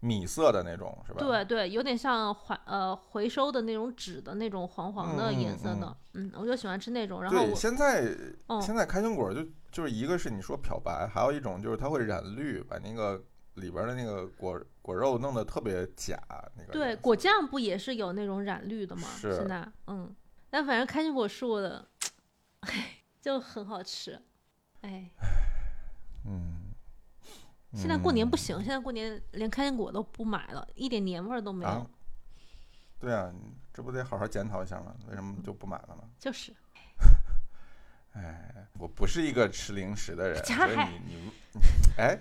[0.00, 1.18] 米色的那种是吧？
[1.18, 7.22] 对对，有点像环呃回收的那种纸的那种黄黄的颜色的，嗯，我就喜欢吃那种。
[7.22, 8.04] 然后对，现在
[8.60, 13.20] 现在开心果就就是一个是你说漂白，还有一种就是它会染绿，把那个
[13.54, 16.16] 里边的那个果果肉弄得特别假。
[16.56, 19.08] 那个对，果酱不也是有那种染绿的吗？
[19.16, 19.34] 是。
[19.34, 20.14] 现在嗯，
[20.48, 21.84] 但反正开心果是我的，
[22.60, 24.20] 哎，就很好吃，
[24.82, 25.10] 哎，
[26.24, 26.67] 嗯。
[27.74, 31.90] 现在过年不行，现在过年连开心果都不买了，一点年味儿都没有。
[32.98, 33.30] 对啊，
[33.72, 34.94] 这不得好好检讨一下吗？
[35.08, 36.02] 为什么就不买了呢？
[36.18, 36.52] 就是。
[38.16, 40.76] 哎，我不是一个吃零食的人，所以
[41.06, 41.32] 你你，
[41.98, 42.18] 哎，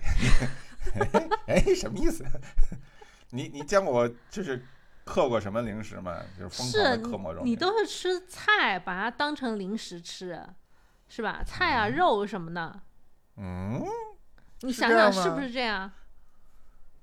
[1.48, 2.24] 哎，什么意思？
[3.32, 4.64] 你你见过我就是
[5.06, 6.22] 嗑过什么零食吗？
[6.38, 7.44] 就是疯狂的嗑某种。
[7.46, 10.46] 你都是吃菜，把它当成零食吃，
[11.08, 11.42] 是吧？
[11.44, 12.82] 菜啊，肉什么的。
[13.38, 13.84] 嗯。
[14.62, 15.92] 你想想是不是这样？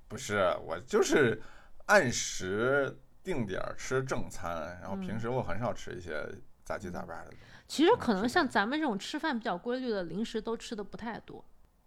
[0.07, 1.41] 不是，我就是
[1.87, 6.23] 按时定点吃正餐，然后平时我很少吃一些
[6.63, 7.33] 杂七杂八的。
[7.67, 11.43] 其实可能像咱们这种吃饭比较规律的，零食都吃的不太多。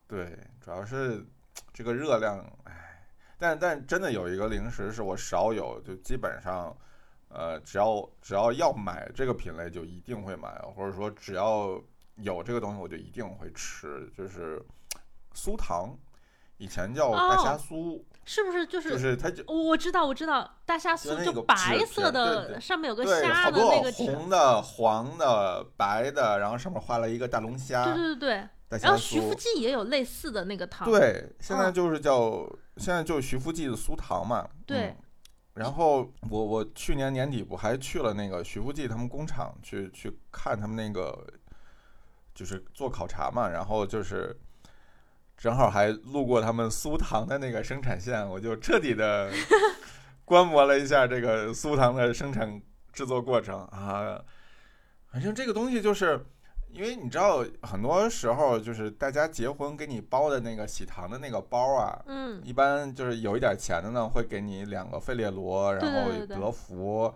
[0.06, 1.24] 对，主要是
[1.72, 3.06] 这个热量，哎，
[3.38, 6.76] 但但真的有一个零食是我少有，就基本上，
[7.28, 11.80] 呃，只要只要要买这个品类就一定会买，或者说只要
[12.16, 14.60] 有这个东西我就一定会吃，就是。
[15.38, 15.96] 酥糖，
[16.56, 18.90] 以前叫大虾酥，是不是就是？
[18.90, 27.84] 就是它就我知道我知道大虾酥就白色的，上面有个虾的那个红的、黄的、白的，然后上面画了一个大龙虾。
[27.84, 28.80] 对对对对。
[28.82, 30.90] 然后徐福记也有类似的那个糖。
[30.90, 32.44] 对，现在就是叫
[32.76, 34.46] 现在就是徐福记的酥糖嘛。
[34.66, 34.96] 对。
[35.54, 41.24] 然后我我去年年底不还去了那个徐福记他们工厂去去看他们那个，
[42.34, 44.36] 就是做考察嘛，然后就是。
[45.38, 49.30] 正好还路过他们苏糖的那个生产线， 我就彻底的
[50.24, 52.60] 观摩了一下这个苏糖的生产
[52.92, 54.20] 制作过程啊。
[55.12, 56.26] 反正这个东西就是，
[56.70, 67.14] 因为你知道，很多时候就是大家结婚给你包的那个喜糖的那个包啊，嗯，一般就是有一点钱的呢，会给你两个费列罗，然后德芙，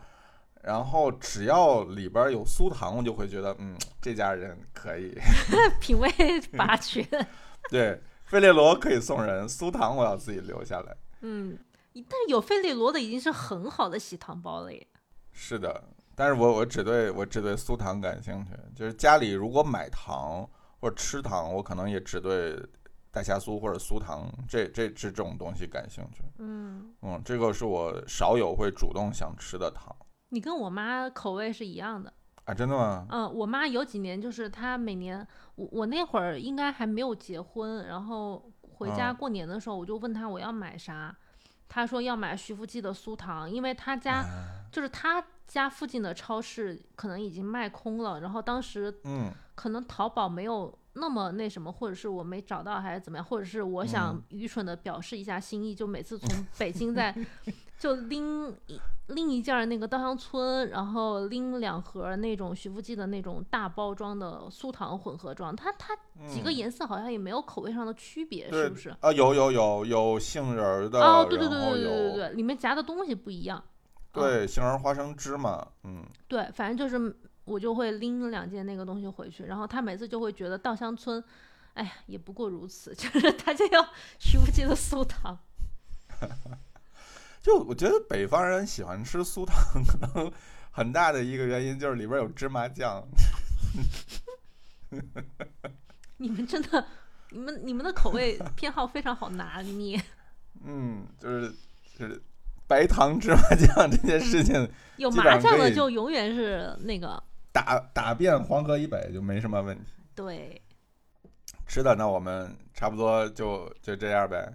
[0.63, 5.13] 然后只要里边有酥糖，我就会觉得，嗯，这家人可以，
[5.83, 6.09] 品味
[6.57, 7.05] 拔群，
[7.69, 8.01] 对。
[8.33, 10.97] 费列罗可以送人，酥糖我要自己留下来。
[11.21, 11.55] 嗯，
[11.93, 14.87] 但是有费列罗的已经是很好的喜糖包了耶。
[15.33, 15.85] 是的，
[16.17, 18.53] 但是我我只对我只对酥糖感兴趣。
[18.75, 20.49] 就是家里如果买糖
[20.81, 22.59] 或者吃糖，我可能也只对
[23.11, 26.23] 大虾酥或者酥糖，这这这这种东西感兴趣。
[26.39, 29.95] 嗯嗯，这个是我少有会主动想吃的糖。
[30.31, 32.11] 你跟我妈口味是一样的
[32.45, 32.55] 啊？
[32.55, 33.07] 真的吗？
[33.11, 35.27] 嗯，我妈有几年就是她每年，
[35.57, 41.17] 我我那会儿应该还没有结婚，然后回家过年的时候，我就问她我要买啥，
[41.69, 44.25] 她说要买徐福记的酥糖，因为她家
[44.71, 50.79] 就是她家附近的超市可能已经卖空了，然后当时嗯，可能淘宝没有。
[50.95, 53.25] 那么那什么，或者是我没找到，还是怎么样？
[53.25, 57.15] 或者是我想愚蠢的表示一下心意，就每次 从北京在，
[57.79, 58.55] 就拎
[59.07, 65.97] 拎一件那个稻香村，然后拎两盒那种徐福记的那种大包装的酥糖混合装，它它
[66.29, 68.95] 几个颜色好像也没有口味上的区别，是不是？
[69.01, 73.63] 啊，有有有有杏仁的，哦，对对对对对对对，里面夹的东西不一样。
[74.13, 77.17] 对，杏仁花生芝麻，嗯，对，反正就是。
[77.45, 81.23] 我就会拎两件那个东西回去，然后他每次就会觉得稻香村，
[81.75, 85.39] 哎呀，也不过如此， 就是他就要徐福记的酥糖。
[87.43, 90.33] 就我觉得北方人喜欢吃酥糖， 可能
[90.71, 93.03] 很大的一个原因就是里边有芝麻酱。
[96.19, 96.87] 你们真的，
[97.31, 100.01] 你们你们的口味偏好非常好拿捏。
[100.65, 101.53] 嗯，就是
[101.99, 102.23] 就是。
[102.69, 109.93] 白糖芝麻酱这件事情，有麻酱的就永远是那个打打遍黄河以北就没什么问题。
[110.15, 110.61] 对，
[111.67, 114.53] 吃的那我们差不多就就这样呗。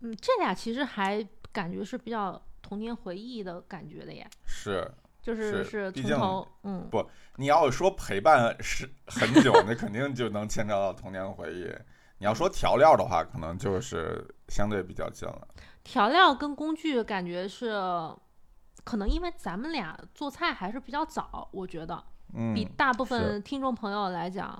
[0.00, 4.26] 嗯，这俩其实还感觉是比较童年回忆的感觉的呀。
[4.46, 4.90] 是，
[5.22, 11.66] 就是是从头嗯不，你要说陪伴是很久， 那肯定就能牵扯到童年回忆。
[12.18, 15.48] 你要说调料的话，可能就是相对比较近了。
[15.82, 17.72] 调料跟工具感觉是，
[18.84, 22.02] 可能因为咱们俩做菜还是比较早，我觉得，
[22.54, 24.58] 比大部分听众朋友来讲，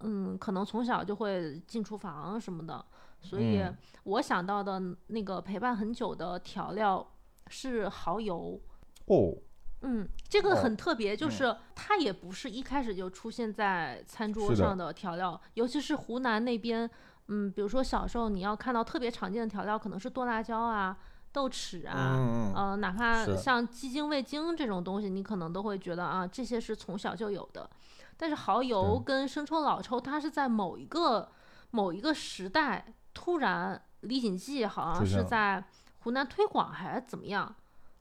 [0.00, 2.84] 嗯，可能从小就会进厨房什么的，
[3.20, 3.64] 所以
[4.04, 7.06] 我想到的那个陪伴很久的调料
[7.48, 8.60] 是蚝油。
[9.06, 9.34] 哦，
[9.82, 16.88] 嗯，这个很特别，就是它也不是一开始就出现在餐桌上的调料，尤其是湖南那边。
[17.30, 20.96] 嗯，比如说小时候你要看到特别常见的调料，可能是剁辣椒啊、
[21.38, 27.70] 豆豉啊，呃，哪怕像鸡精、味精这种东西，你可能都会觉得啊，这些是从小就有的。
[28.16, 31.30] 但是蚝油跟生抽、老抽，它是在某一个
[31.70, 35.64] 某一个时代突然，李锦记好像是在
[36.00, 37.54] 湖南推广还是怎么样，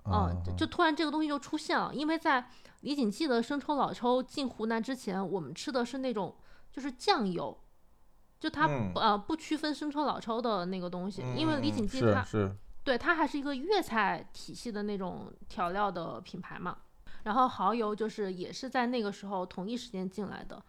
[0.06, 1.94] 嗯，就突然这个东西就出现了。
[1.94, 2.50] 因为在
[2.82, 6.36] 李锦记的生抽、老抽进湖南之前，我们吃的是那种
[6.72, 7.56] 就是酱油。
[8.40, 12.24] 就它呃不区分生抽老抽的那个东西，因为李锦记它
[12.88, 16.78] 对它还是一个粤菜体系的那种调料的品牌嘛。
[17.24, 20.64] 然后蚝油就是也是在那个时候同一时间进来的。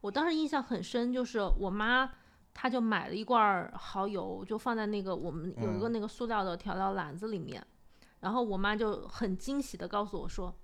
[0.00, 2.08] 我当时印象很深，就是我妈
[2.52, 7.60] 她就买了一罐蚝油，就放在那个我们有一个那个塑料的调料篮子里面。
[8.20, 10.54] 然后我妈就很惊喜的告诉我说，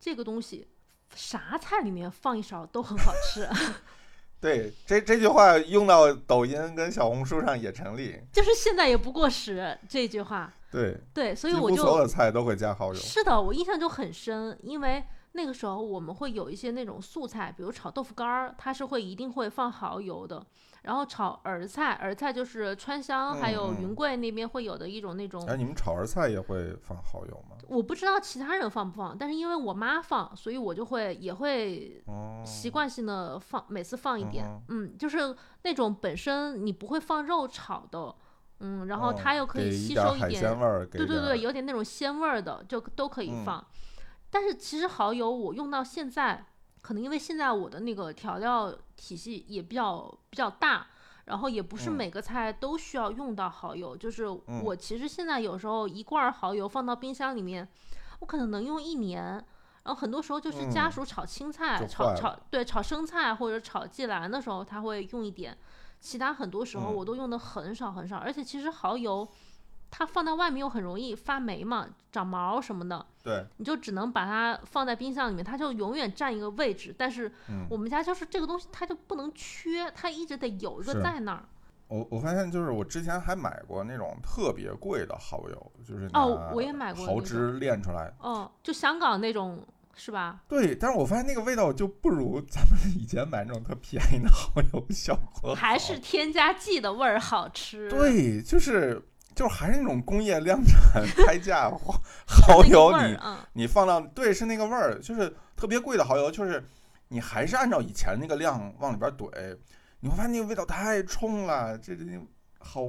[0.00, 0.66] 这个东西
[1.14, 3.48] 啥菜里面放一勺都很好吃。
[4.40, 9.78] 对，这这句话用到抖音跟小红书上也成立，就是现在也不过时。
[9.88, 12.94] 这句话，对对，所以我就所有的菜都会加蚝油。
[12.94, 15.04] 是的，我印象就很深，因为。
[15.32, 20.44] 那个时候我们会有一些那种素菜，比如炒豆腐干儿，它是会一定会放蚝油的。
[20.82, 25.44] 然后炒儿菜，儿菜就是川湘还有云贵那边会有的一种那种。
[25.46, 27.56] 哎，你们炒儿菜也会放蚝油吗？
[27.68, 32.02] 我不知道其他人放不放，但是因为我妈放，所以我就会也会
[32.44, 34.44] 习惯性的放，每次放一点。
[34.68, 38.14] 嗯，就是那种本身你不会放肉炒的，
[38.60, 40.40] 嗯，然后它又可以吸收一点，
[41.06, 43.64] 对对对，有点那种鲜味儿的，就都可以放。
[44.30, 46.46] 但是其实蚝油我用到现在，
[46.82, 50.86] 可能因为现在我的那个调料体系也比较比较大，
[51.26, 53.96] 然后也不是每个菜都需要用到蚝油。
[53.96, 54.26] 就是
[54.62, 57.68] 我其实现在有时候一罐蚝油放到冰箱里面，
[58.20, 59.22] 我可能能用一年。
[59.82, 65.56] 然后很多时候就是家属炒青菜、炒炒对炒生菜或者炒芥蓝的时候，他会用一点。
[66.00, 68.16] 其他很多时候我都用的很少很少。
[68.16, 69.28] 而且其实蚝油。
[69.90, 73.04] 它放在外面又很容易发霉嘛，长毛什么的。
[73.22, 76.94] 对，你就只能把它放在冰箱里面，它就永远占一个位置。
[76.96, 77.30] 但是
[77.68, 81.44] 我们家就是这个东西，它就不能缺，它一直得有一个在那儿。
[81.88, 88.14] 我我发现就是我之前还买过那种特别贵的蚝油，就是哦，我也买过蚝汁炼出来。
[88.20, 90.40] 哦，就香港那种是吧？
[90.48, 97.90] 对，但是我发现那个味道就不如咱们以前买那种特便宜的蚝油效果还是添加剂的味儿好吃。
[97.90, 99.02] 对，就是。
[99.34, 101.70] 就是还是那种工业量产开价
[102.26, 103.18] 蚝油，你
[103.52, 106.62] 你放到对是那个味儿，就是特别贵的蚝油，就是
[107.08, 109.56] 你还是按照以前那个量往里边怼，
[110.00, 112.04] 你会发现那个味道太冲了，这这
[112.58, 112.82] 好，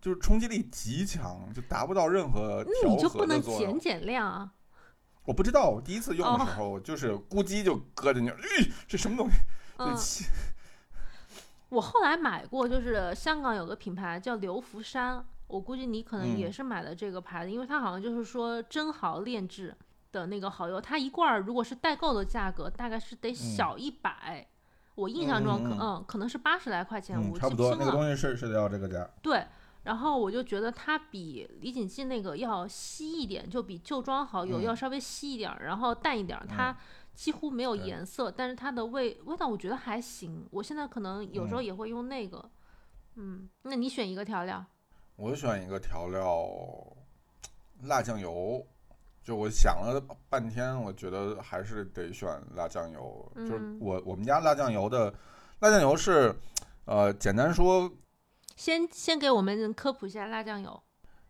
[0.00, 4.52] 就是冲击力极强，就达不到任何那你就不能减减量啊？
[5.24, 9.28] 我不知道，我第一次用的时候就是咕叽就搁进去，咦，这什么东
[9.96, 10.24] 西？
[10.26, 10.32] 嗯。
[11.72, 19.76] 我后来买过，就是香港有个品牌叫刘福山，我估计你可能也是买的这个牌子，因为它好像就是说真蚝炼制
[20.10, 24.46] 的那个蚝油，它一罐儿如果是代购的价格，大概是得小一百，
[24.94, 29.08] 我印象中可嗯可能是八十来块钱，我差不多那个东西是是得要这个价。
[29.20, 29.46] 对，
[29.84, 36.76] 然后我就觉得它比李锦记那个要稀一点，就比旧装蚝油要稍微稀一点，然后淡一点，它。
[37.14, 40.48] 几乎没有颜色，但是它的味味道我觉得还行。
[40.50, 42.42] 我现在可能有时候也会用那个，
[43.16, 44.64] 嗯，那你选一个调料。
[45.22, 46.48] 我选一个调料，
[47.84, 48.66] 辣酱油。
[49.22, 53.32] 就我想了半天，我觉得还是得选辣酱油。
[53.36, 55.14] 就是我我们家辣酱油的
[55.60, 56.34] 辣酱油是，
[56.86, 57.88] 呃，简单说，
[58.56, 60.82] 先先给我们科普一下辣酱油。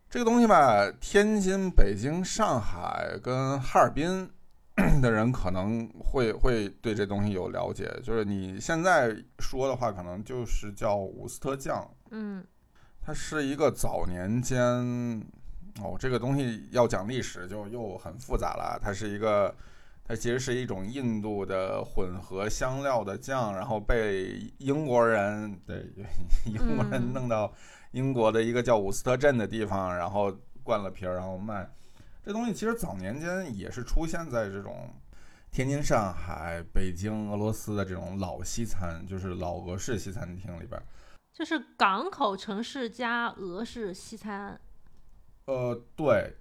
[0.09, 4.27] 这个东西吧，天津、北京、上海跟哈尔滨。
[5.03, 11.87] 的人可能会会对这东西有了解，就是你现在说的话，可能就是叫伍斯特酱。
[12.09, 12.43] 嗯，
[13.05, 14.59] 它是一个早年间
[15.81, 18.79] 哦，这个东西要讲历史就又很复杂了。
[18.81, 19.53] 它是一个，
[20.05, 25.85] 它其实是一种印度的混合香料的酱，然后被英国人对
[26.45, 27.51] 英国人弄到
[27.91, 30.31] 英国的一个叫伍斯特镇的地方，然后
[30.63, 31.67] 灌了瓶儿，然后卖。
[32.23, 34.89] 这东西其实早年间也是出现在这种
[35.51, 40.81] 天津、上海、北京、俄罗斯的这种老西餐，就是老俄式西餐厅里边，
[41.33, 44.59] 就是港口城市加俄式西餐。
[45.45, 46.37] 呃，对，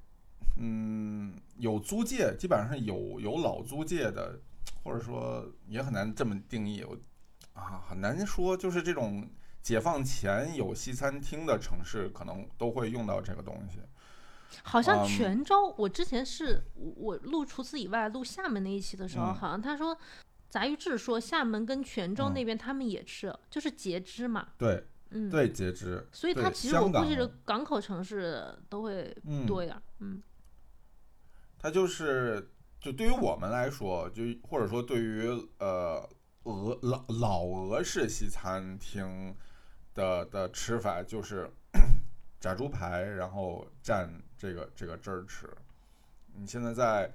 [0.60, 4.38] 嗯，有租界，基本上是有有老租界的，
[4.84, 6.96] 或者说也很难这么定义，我
[7.54, 9.26] 啊很难说，就是这种
[9.62, 13.78] 解放前有西餐厅的城市，可能都会用到这个东西。
[14.62, 19.96] 好像泉州，我之前是我录除此以外录厦门那一期的时候，好像他说
[20.52, 24.50] 杂鱼志说厦门跟泉州那边他们也吃，就是截肢嘛。
[24.58, 26.06] 对，嗯，对截肢。
[26.12, 29.80] 所以它其实我估计是港口城市都会多一点。
[30.00, 30.22] 嗯，
[31.58, 35.26] 它就是就对于我们来说，就或者说对于
[35.58, 36.06] 呃
[36.42, 39.34] 俄老老俄式西餐厅
[39.94, 41.50] 的的吃法，就是
[42.38, 44.06] 炸猪排，然后蘸。
[44.36, 45.48] 这个这个汁儿吃，
[46.34, 47.14] 你现在在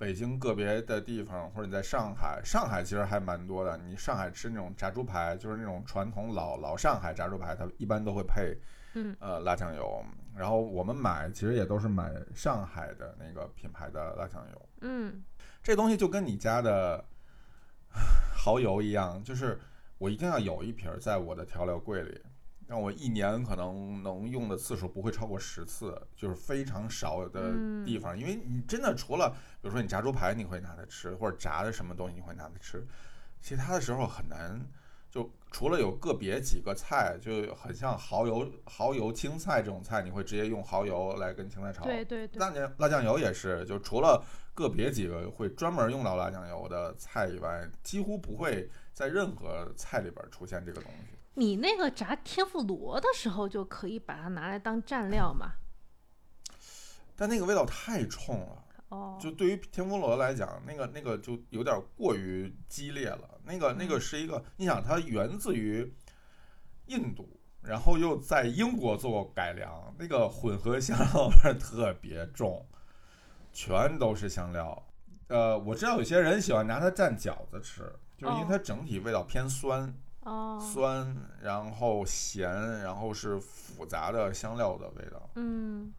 [0.00, 3.76] 北京个别的地方，或者你在上海，上海其实还蛮多的。
[3.76, 8.56] 你上海吃那种炸猪排，就是那种传统老老上海炸猪排，它一般都会配，
[8.94, 10.02] 嗯，呃，辣酱油。
[10.34, 14.68] 然后我们买其实也都是买上海的那个品牌的辣酱油。
[14.80, 15.22] 嗯，
[15.62, 17.04] 这东西就跟你家的
[18.34, 19.60] 蚝油一样，就是
[19.98, 22.18] 我一定要有一瓶在我的调料柜里。
[22.70, 27.52] 让我一年可能能用的次数不会超过十次，就是非常少的
[27.84, 28.16] 地方。
[28.16, 29.28] 因为你真的除了，
[29.60, 32.86] 比如说你炸猪排，你会拿它吃，或者炸的什么东西你会拿它吃，
[33.40, 34.64] 其他的时候很难。
[35.10, 41.82] 就除了有个别几个菜，就很像蚝油、蚝油青菜这种菜，你会直接用蚝油来跟青菜炒。
[41.82, 42.38] 对对对。
[42.38, 51.16] 辣酱辣酱油也是，就除了个别几个会专门用到辣酱油的菜以外，几乎不会在任何菜里边出现这个东西。
[51.40, 55.52] 你那个炸天妇罗的时候就可以把它拿来当蘸料嘛？
[57.16, 63.40] 但那个味道太冲了，哦，就对于天妇罗来讲，那个那个就有点过于激烈了。
[63.42, 65.90] 那个那个是一个，你想它源自于
[66.88, 72.66] 印度，然后又在英国做过改良，那个混合香料味特别重，
[73.50, 74.86] 全都是香料。
[75.28, 79.94] 呃，我知道有些人喜欢拿它蘸饺子吃，就是因为它整体味道偏酸。
[80.60, 82.50] 酸，然后咸，
[82.82, 85.30] 然后是复杂的香料的味道。
[85.36, 85.92] 嗯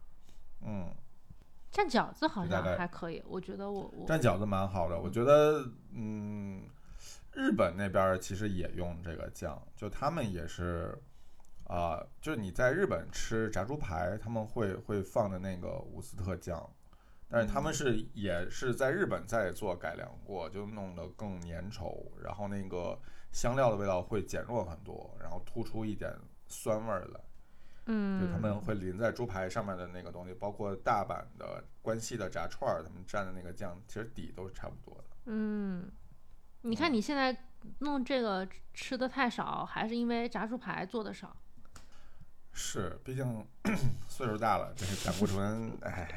[0.60, 0.88] 嗯，
[1.72, 4.96] 蘸饺子好像还可以，我觉得我我蘸饺子蛮好的。
[4.96, 6.62] 我觉得嗯，
[7.32, 10.96] 日本那边其实也用这个酱，就他们也是
[11.64, 16.70] 啊，就是你在日本吃炸猪排，他们会会放的那个伍斯特酱，
[17.28, 22.96] 但是他们是也是在日本在做改良过，就弄得更粘稠，然后那个。
[23.32, 26.14] 香料的味道会减弱很多，然后突出一点
[26.46, 27.20] 酸味儿来。
[27.86, 35.04] 嗯，就他们会淋在猪排上面的那个东西，包括大阪的关西的炸串儿，他们蘸的那个酱，其实底都是差不多的。
[35.24, 35.90] 嗯，
[36.60, 37.36] 你看你现在
[37.80, 41.36] 弄这个吃的太少，还是因为炸猪排做的少？
[42.52, 43.44] 是，毕竟
[44.08, 46.08] 岁数大了，这个胆固醇，哎，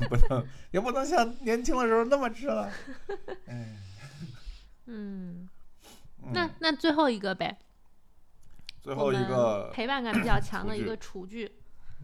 [0.00, 2.68] 也不能也不能像年轻的时候那么吃了。
[3.46, 3.76] 哎，
[4.86, 5.48] 嗯。
[6.32, 7.58] 那那最后一个呗，
[8.80, 11.50] 最后一个陪伴感比较强的一个厨具。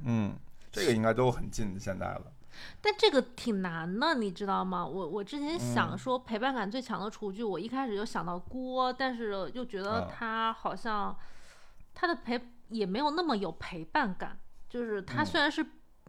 [0.04, 0.36] 嗯，
[0.70, 2.32] 这个应该都很近现在了。
[2.80, 4.84] 但这个挺难的，你知道吗？
[4.84, 11.16] 我我之前想说陪伴感最强的厨具，我一开始就想到锅，但是又觉得它好像
[11.94, 14.38] 它的陪也没有那么有陪伴感。
[14.68, 15.64] 就是它虽然是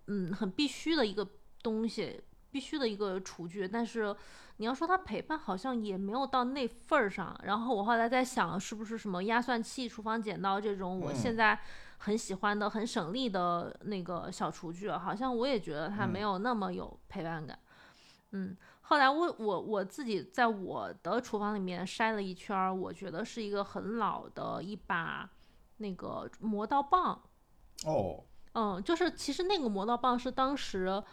[0.08, 1.28] 嗯很必须的一个
[1.64, 2.22] 东西，
[2.52, 4.16] 必须的一个厨具，但是
[4.58, 7.40] 你要说它陪伴，好像也没有到那份儿上。
[7.44, 11.60] 然后我后来在想，是不是什么压蒜器、厨房剪刀这种，我现在。
[12.04, 17.60] 很喜欢的、很省力的那个小厨具，好像我也觉得它没有那么有陪伴感。
[18.32, 25.30] 嗯，后来我我我自己在我的厨房里面筛了一圈，我觉得是一个很老的一把
[25.78, 27.22] 那个磨刀棒。
[27.86, 28.24] 哦，
[28.54, 31.04] 嗯，就是其实那个磨刀棒是当时，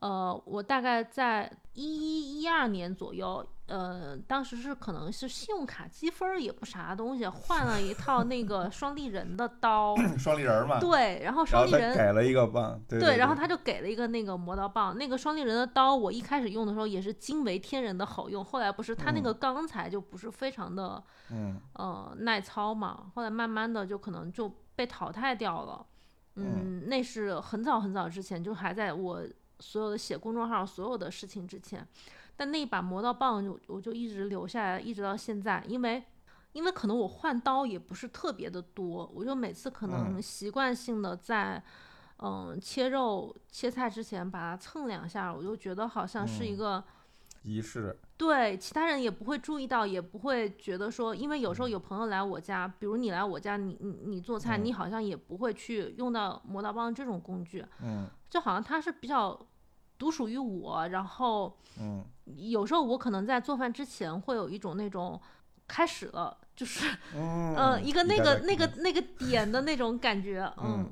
[0.00, 3.46] 呃，我大概在一一一二年左右。
[3.66, 10.80] 呃，当时是可能是信用卡积分也不啥东西，换了一套那个 双立人的刀， 双立人嘛。
[10.80, 14.98] 对，然后双立人给了一个棒，对，然后他就给了一个那个磨刀棒。
[14.98, 25.86] 那个双立人的刀，我一开始用的时候也是惊为天人的好用，后来不是他那个钢材就不是非常的，嗯，呃，耐操嘛，后来慢慢的就可能就被淘汰掉了。
[26.34, 29.22] 嗯，那是很早很早之前，就还在我
[29.60, 31.86] 所有的写公众号所有的事情之前。
[32.36, 36.02] 但那一把磨刀棒就我就一直留下来，一直到现在，因为
[36.52, 41.62] 因为可能我换刀也不是特别的多，我就每次可能习惯性的在
[42.16, 46.82] 嗯切肉切菜之前把它蹭两下，我就觉得好像是一个
[47.42, 47.94] 仪式。
[48.16, 59.38] 对，其他人也不会注意到，也不会觉得说，因为有时候有朋友来我家，比如你来我家，你你你做菜，你好像也不会去用到磨刀棒这种工具，嗯，就好像它是比较。
[60.00, 65.20] 独属于我，然后，嗯，有时候我可能在做饭之前会有一种那种
[65.68, 70.90] 开始了，就是，嗯，一个那个那个那个点的那种感觉，嗯，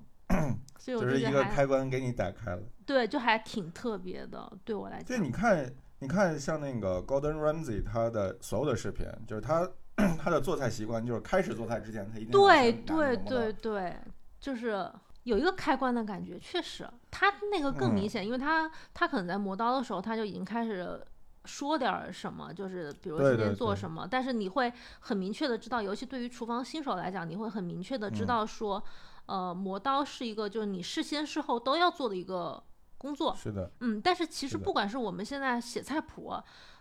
[0.78, 5.06] 所以我就是一个开关给你打开了，对，就还挺特别的，对我来讲。
[5.06, 9.66] 对，你看，你看，像那个 Gordon Ramsay 他的所有的视频，就是他
[10.22, 13.96] 他的做菜习惯，就是开始做菜之前他一定对对对对，
[14.38, 14.86] 就是。
[15.28, 21.04] 有一个开关的感觉，确实，他那个更明显，因为他他可能在磨刀的时候，他就已经开始
[21.44, 28.82] 说点什么，就是比如今天做什么，但是你会很明确的知道，尤其对于厨房新手来讲，你会很明确的知道说，
[29.26, 32.62] 呃，磨刀是一个就是你事先事后都要做的一个
[32.96, 33.36] 工作。
[33.36, 36.34] 是的，嗯，但是其实不管是我们现在写菜谱，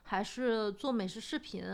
[0.04, 1.66] 还是做美食视频。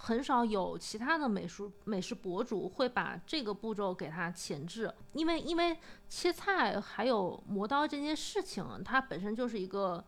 [0.00, 5.76] 很少有其他的美术美食博主会把这个步骤给它前置，因为因为
[6.08, 10.02] 切菜还有磨刀这件事情，它本身就是一个，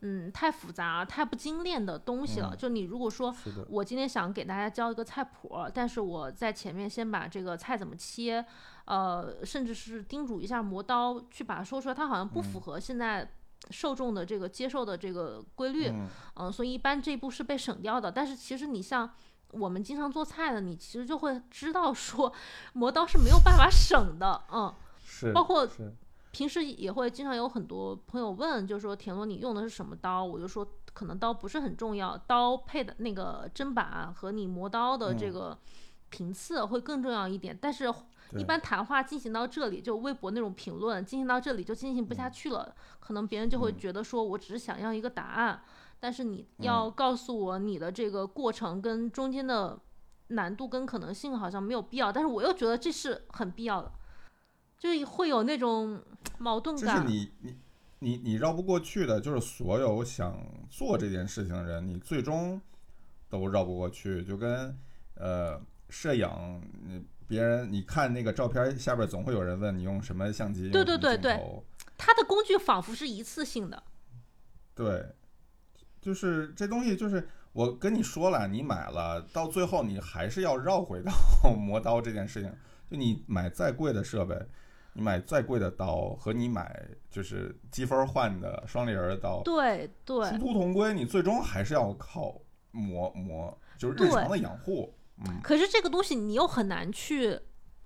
[0.00, 2.54] 嗯，太复杂、太不精炼的东西了。
[2.56, 3.34] 就你如果说
[3.70, 8.44] 我今天想给大家教一个菜谱，但是我在前面先把这个菜怎么切，
[8.86, 13.30] 呃，甚至是叮嘱一下磨刀，去把它说出来，它好像不符合现在
[13.70, 15.92] 受众的这个接受的这个规律，
[16.34, 18.10] 嗯，所以一般这一步是被省掉的。
[18.10, 19.08] 但是其实你像。
[19.52, 22.32] 我们经常做菜的，你其实就会知道说，
[22.74, 25.66] 磨刀是没有办法省的，嗯，是，包括
[26.30, 30.22] 平时也会经常有很多朋友问，就是说田螺你用的是什么刀？
[30.22, 35.58] 我就说可能刀不是很重要，刀配的那个砧板和你磨刀的这个
[36.10, 37.56] 频次会更重要一点。
[37.58, 37.92] 但是，
[38.36, 45.62] 一般谈话进行到这里，就微博那种评论进行到这里就进行不下去了，可能别人就会觉得说我只是想要一个答案。
[46.00, 49.78] 但是你要告诉我你的这个过程跟中间的
[50.28, 53.90] 难度跟可能性好像没有必要，但是我又觉得这是很必要的，
[54.78, 56.00] 就会有那种
[56.38, 57.02] 矛盾感。
[57.02, 57.56] 就是你你
[57.98, 60.38] 你你绕不过去的，就是所有想
[60.70, 62.60] 做这件事情的人，你最终
[63.28, 64.22] 都绕不过去。
[64.22, 64.78] 就跟
[65.16, 71.64] 呃摄影，你别人你看那个照片下边总会有人问你用什么相机，对对对对，
[71.96, 73.82] 他的工具仿佛是一次性的，
[74.76, 75.14] 对。
[76.00, 81.12] 就是这东西，就是我跟你说了，你买了，到最后你还是要绕回到
[81.58, 82.52] 磨刀这件事情。
[82.90, 84.34] 就你买再贵的设备，
[84.94, 90.94] 你买再贵的刀，和你买就是积分换的双立人刀，对对，殊途同归。
[90.94, 92.34] 你最终还是要靠
[92.70, 94.94] 磨磨，就是日常的养护。
[95.18, 95.40] 嗯。
[95.42, 97.38] 可是这个东西你又很难去。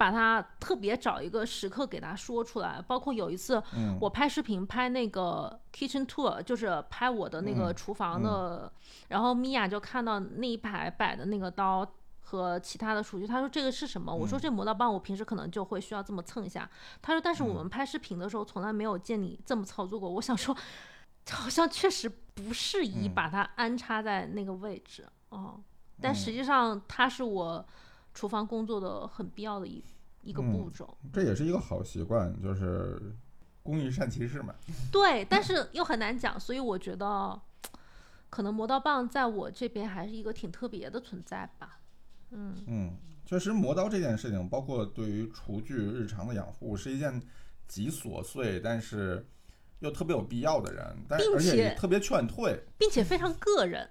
[0.02, 3.62] 把它特别找一个时刻给他说出来，包括有一次
[4.00, 8.72] 我拍视频拍那个 kitchen tour，就是拍我的那个厨房的，
[9.10, 11.88] 然后米娅就看到那一排摆的那个刀
[12.22, 14.12] 和其他的厨具，他说这个是什么？
[14.12, 16.68] 我说这磨刀棒我平时可能就会需要这么蹭一下。
[17.00, 20.10] 他说但是我们拍视频的时候从来没有见你这么操作过。
[20.10, 20.52] 我想说，
[21.30, 25.60] 好像确实不适宜把它安插在那个位置哦，
[26.00, 27.64] 但实际上它是我
[28.12, 29.80] 厨房工作的很必要的一。
[30.22, 30.96] 一个步骤。
[31.12, 33.14] 这也是一个好习惯，就是
[33.62, 34.54] 工欲善其事嘛。
[34.90, 37.40] 对，但是又很难讲，所以我觉得
[38.30, 41.80] 可能磨刀棒在我这边还是一个挺特别的存在吧。
[42.30, 42.96] 嗯嗯，
[43.26, 47.20] 确实磨刀这件事情，包括对于厨具日常的养护，是一件
[47.68, 49.26] 极琐碎，但是
[49.80, 53.90] 又特别有必要的人，但而且也特别劝退，并且非常个人。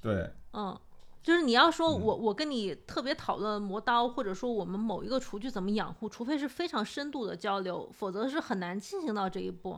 [0.00, 0.78] 对，嗯，
[1.24, 9.70] 就是你要说我我跟你特别讨论磨刀，或者说我们某一个厨具怎么养护，除非是非常深度的交流，否则是很难进行到这一步。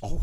[0.00, 0.16] 哦。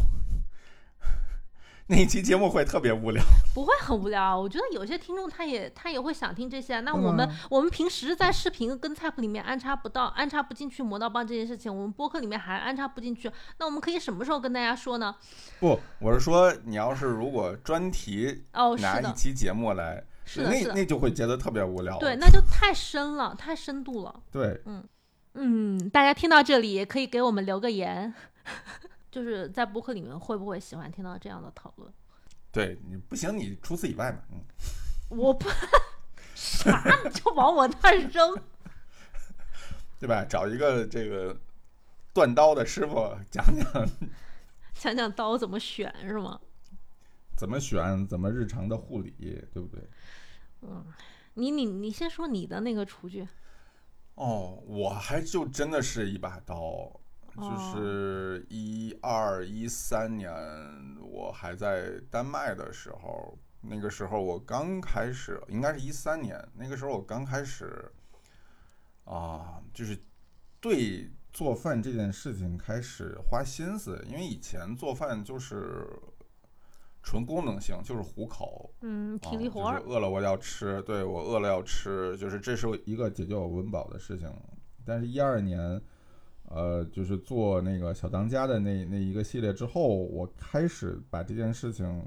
[1.90, 3.24] 那一期节目会特别无聊，
[3.54, 4.38] 不会很无聊。
[4.38, 6.82] 我觉得有些听众他也他也会想听这些。
[6.82, 13.32] 那我们我们平时在视频跟菜谱里面安插不到、安插不进去磨刀棒这件事情，我们播客里面还安插不进去。
[13.58, 15.16] 那我们可以什么时候跟大家说呢？
[15.62, 21.98] 不，我是说你要是如果专题哦拿一期节目来，是那那就会觉得特别无聊。
[22.00, 24.24] 对，那就太深了，太深度了。
[24.30, 24.84] 对，嗯
[25.36, 28.14] 嗯，大家听到这里也可以给我们留个言。
[29.10, 31.92] 就是在播客里面会不会喜欢听到这样的讨论？
[32.52, 34.40] 对你不行，你除此以外嘛，嗯，
[35.10, 35.50] 我不
[36.36, 38.38] 啥你就往我那扔，
[39.98, 40.26] 对吧？
[40.28, 41.36] 找一个这个
[42.14, 43.90] 断刀的师傅讲讲，
[44.74, 46.40] 讲讲刀怎么选是吗？
[47.36, 48.08] 怎么选？
[48.08, 49.14] 怎么日常的护理，
[49.54, 49.88] 对不对？
[50.62, 50.86] 嗯，
[51.34, 53.28] 你你你先说你的那个厨具。
[54.16, 57.00] 哦，我还就真的是一把刀。
[57.40, 60.34] 就是一二一三年，
[61.00, 67.92] 我还在丹麦的时候，那个时候我刚开始，应该是一三年，那个时候我刚开始，
[69.04, 69.96] 啊，就是
[70.60, 75.88] 对做饭这件事情开始花心思，因为以前做饭就是
[77.08, 84.30] 纯功能性，就是糊口，嗯，体力活，饿了我要吃，对我饿了要吃，就是这是一个解决我温饱的事情，
[84.86, 85.82] 但是一二年。
[86.50, 92.02] 呃，就是做那个小当家的那那一个系列之后，我开始把这件事情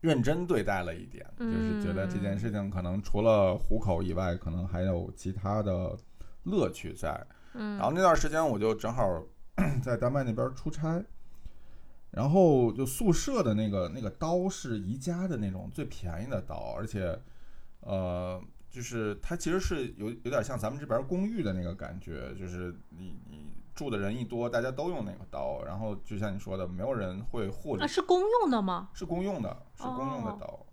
[0.00, 5.98] 认真对待了一点，就是觉得这件事情可能除了糊口以外，可能还有其他的
[6.44, 7.20] 乐趣在。
[7.54, 9.20] 嗯，然后那段时间我就正好
[9.82, 11.04] 在丹麦那边出差，
[12.12, 17.20] 然后就宿舍的那个那个刀是宜家的那种最便宜的刀，而且
[17.80, 18.40] 呃。
[18.72, 27.84] 就是它其实是有有点像咱们这边公寓的那个感觉，就是你你住的人一多，大家都用那个刀，然后就像你说的，没有人会护着。
[27.84, 28.88] 啊，是公用的吗？
[28.94, 30.64] 是公用的，是公用的刀。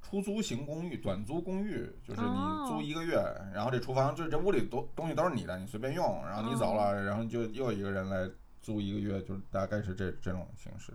[0.00, 3.22] 出租型公寓、短租公寓，就是你租一个月，
[3.52, 8.26] 然后这厨房就这屋里东东西都是你的，你随便用，然后你走了，然后就又一个人来
[8.64, 10.94] 租一个月，就是大概是这这种形式。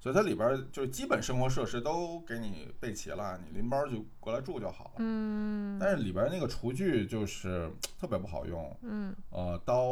[0.00, 4.92] 所以它里边就是基本生活设施都给你备齐了，你拎包就过来住就好了。
[4.96, 5.78] 嗯。
[5.78, 8.76] 但是里边那个厨具就是 特别不好用。
[8.80, 9.14] 嗯。
[9.30, 9.84] 呃，刀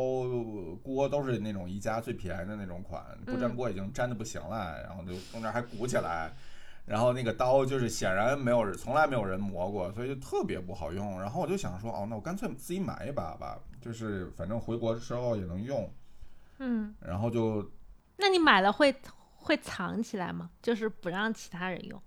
[0.83, 6.33] 锅都是那种宜家最便宜的那种款，不粘锅已经粘的不行了，然后就中间还鼓起来，
[6.87, 11.21] 然后那个刀就是显然没有人从来没有人磨过，所以就特别不好用。
[11.21, 15.89] 然后我就想说，哦，那我干脆自己买一把吧，就是反正回国的时候也能用。
[16.61, 16.95] 嗯。
[17.01, 17.71] 然后就。
[18.17, 18.95] 那你买了会？
[19.43, 20.51] 会藏起来吗？
[20.61, 22.01] 就是不让其他人用。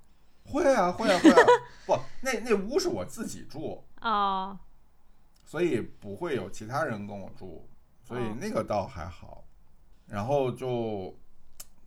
[0.46, 1.36] 会啊，会啊，会啊！
[1.88, 4.58] 不，那那屋是我自己住哦，
[5.44, 7.68] 所以不会有其他人跟我住，
[8.04, 9.44] 所以那个倒还好。
[10.06, 11.18] 然后就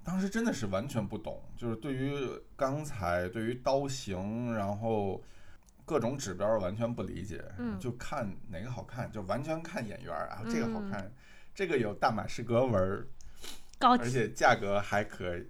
[0.03, 5.23] 当时真的是完全不懂，就是对于钢材、对于刀型，然后
[5.85, 7.43] 各种指标完全不理解。
[7.57, 10.43] 嗯，就看哪个好看，就完全看眼缘啊。
[10.51, 11.09] 这个好看，
[11.57, 13.09] 这个有大马士革纹儿。
[13.79, 15.47] 而且价格还可以，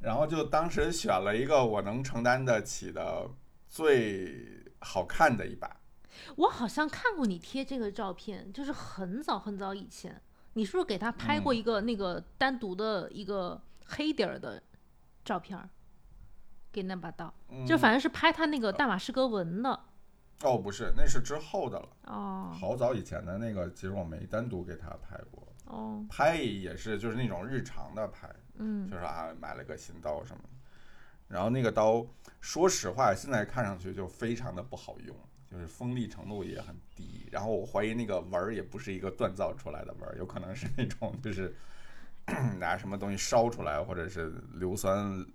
[0.00, 3.30] 然后就当时选了一个我能承担得起的
[3.68, 5.80] 最好看的一把。
[6.36, 10.20] 我好像看过你贴这个照片，就是很早很早以前，
[10.52, 14.62] 你是不是给他拍过一个那个单独的一个黑底儿的
[15.24, 15.70] 照片儿？
[16.70, 17.32] 给那把刀，
[17.66, 19.84] 就反正是拍他那个大马士革纹的。
[20.42, 21.88] 哦，不是，那是之后的了。
[22.04, 25.46] 哦，好早以前的那个，其实我没单独给他拍过。
[25.64, 30.48] 哦，拍也是就是那种日常的拍，嗯，就是啊买了个新刀什么的，
[31.26, 32.06] 然后那个刀
[32.40, 35.14] 说实话现在看上去就非常的不好用，
[35.50, 41.54] 就是锋利程度也很低，然后我怀疑那个纹儿也不是一个锻造出来的纹儿，有可能是那种就是
[42.58, 45.26] 拿什么东西烧出来或者是硫酸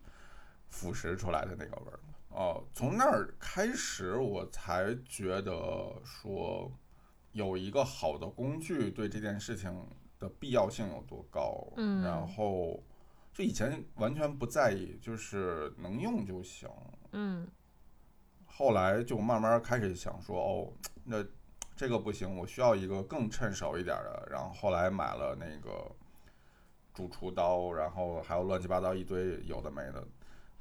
[0.70, 2.00] 腐蚀出来的那个纹儿。
[2.34, 6.72] 哦，从那儿开始我才觉得说
[7.32, 9.86] 有一个好的工具对这件事情。
[10.20, 11.68] 的必要性有多高？
[11.76, 12.82] 嗯，然后
[13.34, 16.70] 就以前完全不在意，就是能用就行。
[17.12, 17.46] 嗯，
[18.46, 20.72] 后来就慢慢开始想说，哦，
[21.04, 21.22] 那
[21.76, 24.26] 这个不行，我需要一个更趁手一点的。
[24.32, 25.94] 然后后来买了那个
[26.94, 30.08] 主厨刀，然后还有乱七八糟一堆有的没的。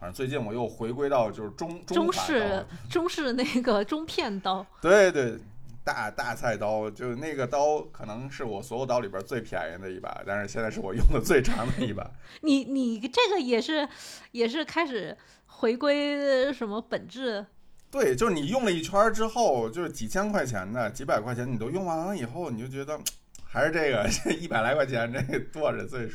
[0.02, 4.66] 反正最近我又回归到就是中中式中式那个中片刀。
[4.80, 5.38] 对对，
[5.84, 12.04] 大大菜刀，就那个刀可能是我所有刀里边最便宜的一把，但是现在是我用的最长的一把。
[12.42, 13.88] 你你这个也是
[14.32, 17.46] 也是开始回归什么本质？
[17.88, 22.98] 对，就是你用了一圈之后，就是几千块钱的、几百块钱，你都用完了以后，你就觉得
[23.46, 26.10] 还是这个 这一百来块钱这剁着最。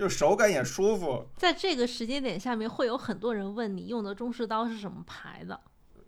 [0.00, 5.54] 就手感也舒服，在这个时间点下面，会有很多人问你用的中式刀是什么牌子？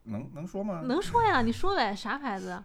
[0.05, 0.81] 能能说吗？
[0.87, 2.65] 能说呀，你说呗，啥牌子？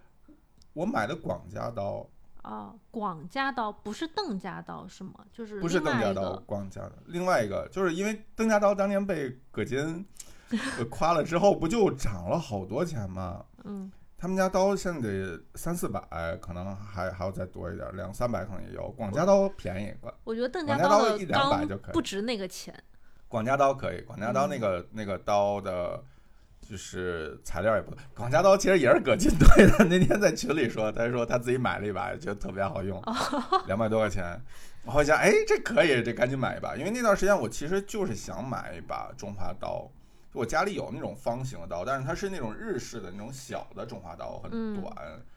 [0.72, 2.08] 我买的广家刀。
[2.44, 5.16] 哦，广家刀不是邓家刀是吗？
[5.30, 6.94] 就是不是邓家刀，广家的。
[7.08, 10.06] 另外一个就是因为邓家刀当年被葛金
[10.90, 13.44] 夸了之后，不就涨了好多钱吗？
[13.66, 13.92] 嗯。
[14.20, 16.02] 他们家刀现在得三四百，
[16.42, 18.90] 可能还还要再多一点，两三百可能也有。
[18.94, 19.94] 广家刀便宜，
[20.24, 22.74] 我觉得邓家刀一两百就可以，不值那个钱。
[23.28, 26.04] 广家刀可以，广家刀那个那个刀的，
[26.68, 27.94] 就是材料也不。
[28.16, 33.00] 广家刀其实也是葛金推的，那天在群里说，他说他自己买了一把，觉得特别好用，
[33.68, 34.42] 两百多块钱。
[34.84, 39.88] 我想，哎，这可以，这赶紧买一把，因为那段时间我其实就是想买一把中华刀。
[40.38, 44.96] 我家里有那种方形的刀，但是它是那种日式的那种小的中华刀，很短。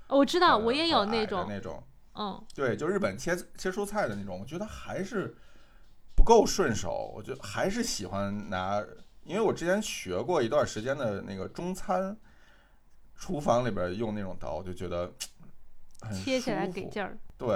[0.09, 1.83] 我知道，我也有那种那种。
[2.15, 5.35] 嗯，对，就日本切切蔬菜的那种，我觉得还是
[6.15, 7.11] 不够顺手。
[7.17, 8.85] 我觉得还是喜欢拿，
[9.25, 12.15] 因为我之前学过一段时间的那个中餐，
[13.17, 15.11] 厨房里边用那种刀，我就觉得
[16.13, 17.17] 切起来给劲儿。
[17.39, 17.49] 对。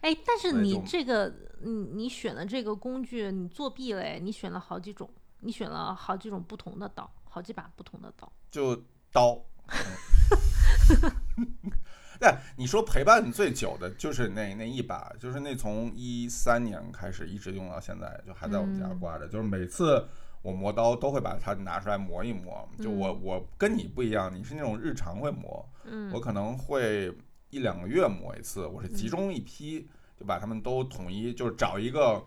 [0.00, 4.18] 哎，但是你这个，你你选的这个工具，你作弊嘞？
[4.20, 5.08] 你选了好几种。
[5.40, 8.76] 你选了好几种不同的刀，好几把不同的刀，就
[9.12, 9.40] 刀。
[12.18, 19.28] 对，你说陪伴你最久的就是那那一把，就是那从一三年开始一直用到现在，就还在我们家挂着。
[19.28, 20.04] 就是每次
[20.42, 22.68] 我磨刀都会把它拿出来磨一磨。
[22.80, 25.64] 就我我跟你不一样，你是那种日常会磨，
[26.12, 27.16] 我可能会
[27.50, 28.66] 一两个月磨一次。
[28.66, 32.26] 我是集中一批，就把它们都统一，就是找一个。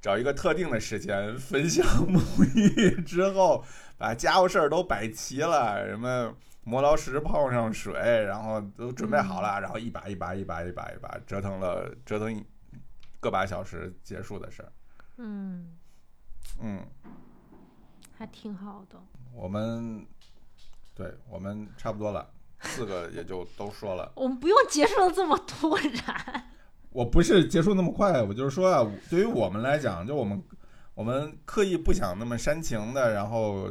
[0.00, 3.64] 找一个特定的时间分享沐浴之后，
[3.98, 6.34] 把家务事儿都摆齐了，什么
[6.64, 7.92] 磨刀石泡上水，
[8.24, 12.42] 然后都准备好了，然后一把一把一把一把一把折腾了折腾
[13.20, 14.72] 个把小时结束的事儿。
[15.18, 15.76] 嗯
[16.62, 16.82] 嗯，
[18.16, 18.98] 还挺好的。
[19.34, 20.06] 我们
[20.94, 22.26] 对我们差不多了，
[22.60, 24.10] 四个也就都说了。
[24.16, 26.46] 我们不用结束的这么突然。
[26.92, 30.42] 我不是结束那么快，我就是说啊，对于我们来讲，就我们
[30.94, 33.68] 我们刻意不想那么煽情的，然后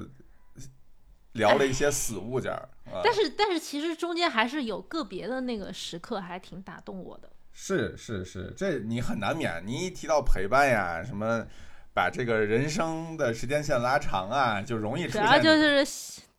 [1.34, 2.70] 聊了一些死物件儿。
[3.04, 7.30] 但是但是其实中间还是有个别的那个时刻还挺打动我的。
[7.52, 9.62] 是是是，这你很难免。
[9.66, 11.46] 你一提到陪伴呀，什么
[11.94, 15.22] 把这个人生的时间线拉长啊，就容易出现。
[15.22, 15.86] 主要就是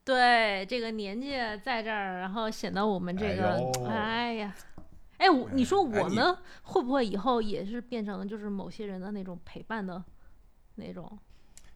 [0.03, 4.55] 对这个年纪在这儿，然后显得我们这个，哎呀。
[4.57, 4.65] 哎，
[5.29, 10.03] 我你说我们会不会以后也是变成就是某些人的那种陪伴的
[10.77, 11.19] 那种？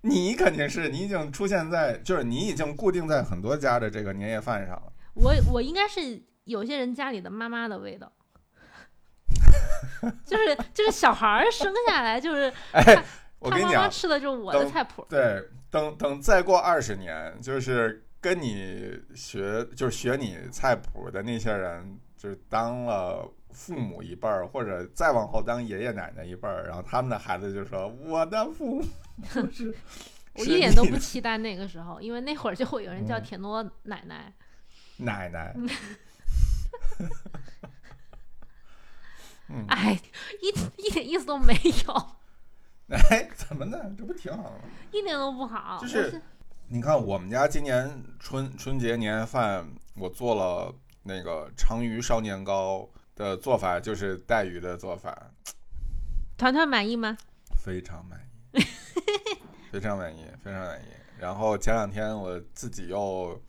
[0.01, 4.93] 你肯定是，你已经出现在，就是你已经固定在很多家的这个年夜饭上了。
[5.15, 8.11] 我我应该是有些人家里的妈妈的味道，
[10.25, 13.05] 就是就是小孩生下来就是， 哎，
[13.39, 15.07] 我跟你讲，吃的就是我的菜谱。
[15.09, 21.99] 对，等等再过二十年，就是跟你学就是学你菜谱的那些人。
[22.25, 28.83] 就是当了父母一辈儿，或者再往后当爷爷奶奶一辈儿，然后他们的孩子就说：“我的父母
[29.53, 29.77] 是。”
[30.33, 34.33] 我一点都不期待那个时候，因为那会儿就会有人叫田螺奶奶。
[34.97, 35.55] 奶奶。
[39.51, 39.67] 嗯。
[39.69, 40.01] 哎，
[40.41, 40.49] 一
[40.83, 41.53] 一点意思都没
[41.87, 42.09] 有。
[42.89, 43.79] 哎，怎么呢？
[43.99, 44.65] 这不挺好的吗？
[44.93, 45.79] 一点都不好。
[45.79, 46.19] 就是，
[46.69, 50.75] 你看我们家今年春春节年夜饭，我做了。
[51.07, 55.31] 那个长鱼烧年糕的做法就是带鱼的做法，
[56.37, 57.17] 团团满意吗？
[57.63, 58.19] 非常满
[58.53, 58.61] 意，
[59.71, 60.87] 非常满意，非常满意。
[61.19, 63.41] 然后前两天我自己又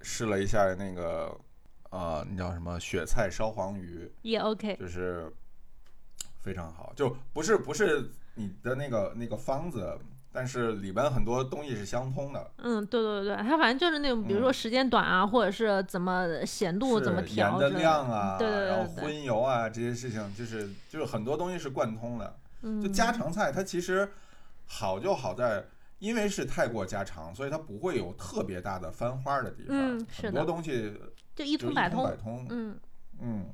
[0.00, 1.40] 试了一下那个，
[1.90, 5.32] 呃，那叫什么雪菜烧黄鱼，也 OK，就是
[6.40, 9.98] 非常好，就不是不是你的那个那个方子。
[10.36, 12.50] 但是里边很多东西是相通的。
[12.58, 22.36] 嗯，对对对它反正就是那种，比如说时间短啊，或者是怎么咸度怎么调，的量啊，对对对，然后荤油啊这些事情，就是就是很多东西是贯通的。
[22.82, 24.06] 就家常菜它其实
[24.66, 25.64] 好就好在
[26.00, 29.96] 因为是太过家常，所以它不会有特别大的翻花的地方。
[29.98, 30.92] 嗯，很多东西
[31.34, 32.46] 就一通百通。
[32.50, 32.78] 嗯
[33.22, 33.46] 嗯，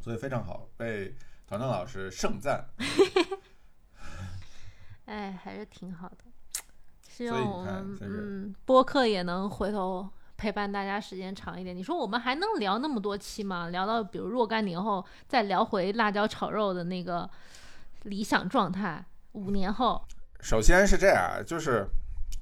[0.00, 1.14] 所以非常好，被
[1.46, 2.64] 团团老师盛赞。
[5.10, 6.18] 哎，还是挺好的。
[7.02, 11.76] 希望我们嗯播客也能回头陪伴大家时间长一点。
[11.76, 13.70] 你说我们还能聊那么多期吗？
[13.70, 17.28] 聊到比如若干年后再聊回辣椒炒肉的那个
[18.04, 20.00] 理想状态，五年后。
[20.40, 21.84] 首先是这样，就是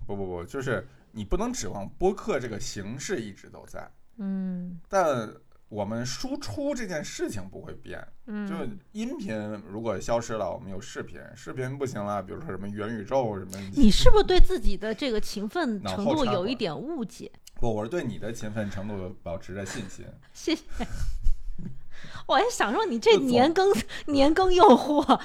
[0.06, 5.26] 不不不，就是你不能指望播客这个形式一直都在，嗯，但
[5.68, 8.54] 我们输出这件事情不会变，嗯，就
[8.92, 9.36] 音频
[9.68, 17.30] 如果消失了，我们有视频，视频不行了，比如说什么元宇宙什么，你是不是对自己的这个勤奋程度有一点误解？
[17.54, 20.06] 不，我是对你的勤奋程度保持着信心。
[20.32, 20.62] 谢谢。
[22.26, 23.70] 我还想说你这年更
[24.06, 25.20] 年更诱惑。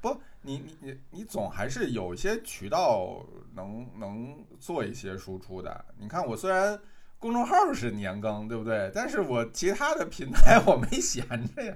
[0.00, 5.84] 不你你你你总还是有一些渠道能能做一些输出的。
[5.98, 6.78] 你看我虽然
[7.20, 8.90] 公众号是年更，对不对？
[8.92, 11.72] 但是我其他的平台 我没闲着呀。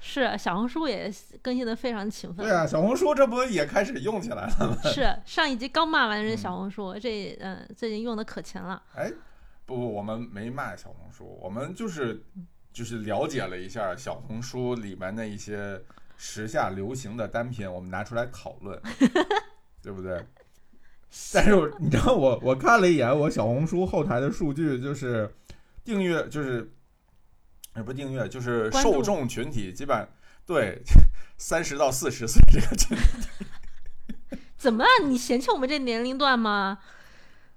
[0.00, 2.44] 是小红书也更新的非常勤奋。
[2.44, 4.76] 对啊，小红书这不也开始用起来了吗？
[4.92, 8.82] 是上一集刚骂完这小红书，这嗯最近用的可勤了。
[8.94, 9.10] 哎，
[9.64, 12.22] 不不，我们没骂小红书，我们就是
[12.72, 15.80] 就是了解了一下小红书里面的一些。
[16.20, 18.76] 时下流行的单品，我们拿出来讨论，
[19.80, 20.20] 对不对？
[21.32, 25.32] 但是你知道，我我看了一眼我小红书后台的数据，就是
[25.84, 26.70] 订阅，就是
[27.76, 30.06] 也不订阅，就是受众群体，基本
[30.46, 30.82] 对
[31.36, 34.36] 三十到四十岁这个群体。
[34.58, 34.84] 怎么？
[35.04, 36.78] 你嫌弃我们这年龄段吗？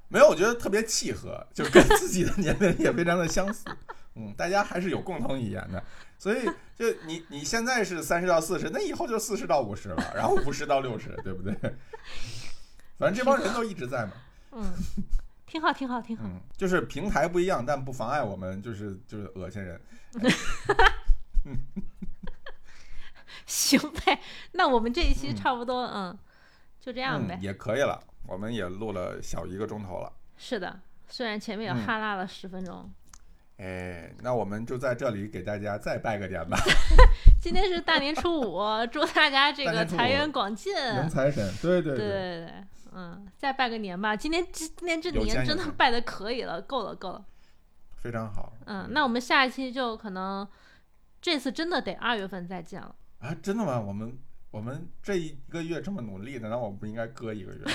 [0.07, 3.65] 没有，我觉得特别契合，就跟自己的年龄也非常的相似。
[4.15, 5.83] 嗯，大家还是有共同语言的。
[6.17, 6.45] 所以，
[6.75, 11.55] 就你你现在是三十到四十，那以后就四十到五十了，然后五十到六十，对不对？
[13.01, 14.11] 反正这帮人都一直在嘛。
[14.51, 14.71] 嗯，
[15.47, 16.23] 挺好，挺好，挺好。
[16.23, 19.81] 嗯，就是平台不一样，但不妨碍我们就是就是恶心人。
[23.47, 24.21] 行呗，
[24.51, 26.15] 那我们这一期差不多，嗯，
[26.79, 27.39] 就这样呗。
[27.41, 30.13] 也可以了，我们也录了小一个钟头了。
[30.37, 32.87] 是的，虽然前面也哈拉了十分钟。
[33.57, 36.57] 哎，那我们就在这里给大家再拜个年吧。
[37.41, 41.51] 今天是大年初五，祝大家这个财源广进，迎财神。
[41.61, 42.53] 对对对对对，
[42.91, 44.15] 嗯，再拜个年吧。
[44.15, 47.25] 今天今天这年真的拜的可以了，够了够了，
[47.97, 48.53] 非常好。
[48.65, 50.47] 嗯，那我们下一期就可能
[51.21, 52.95] 这次真的得二月份再见了。
[53.19, 53.79] 啊，真的吗？
[53.79, 54.17] 我们
[54.51, 57.65] 我们这一个月这么努力的，那我不应该搁一个月？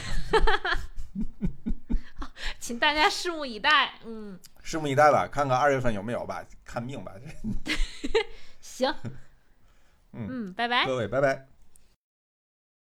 [2.59, 7.13] 请大家拭目以待，嗯，拭目以待吧，看看二月份有没有吧，看命吧，
[7.65, 7.75] 这。
[8.61, 8.95] 行，
[10.13, 11.47] 嗯，拜拜，各位，拜拜。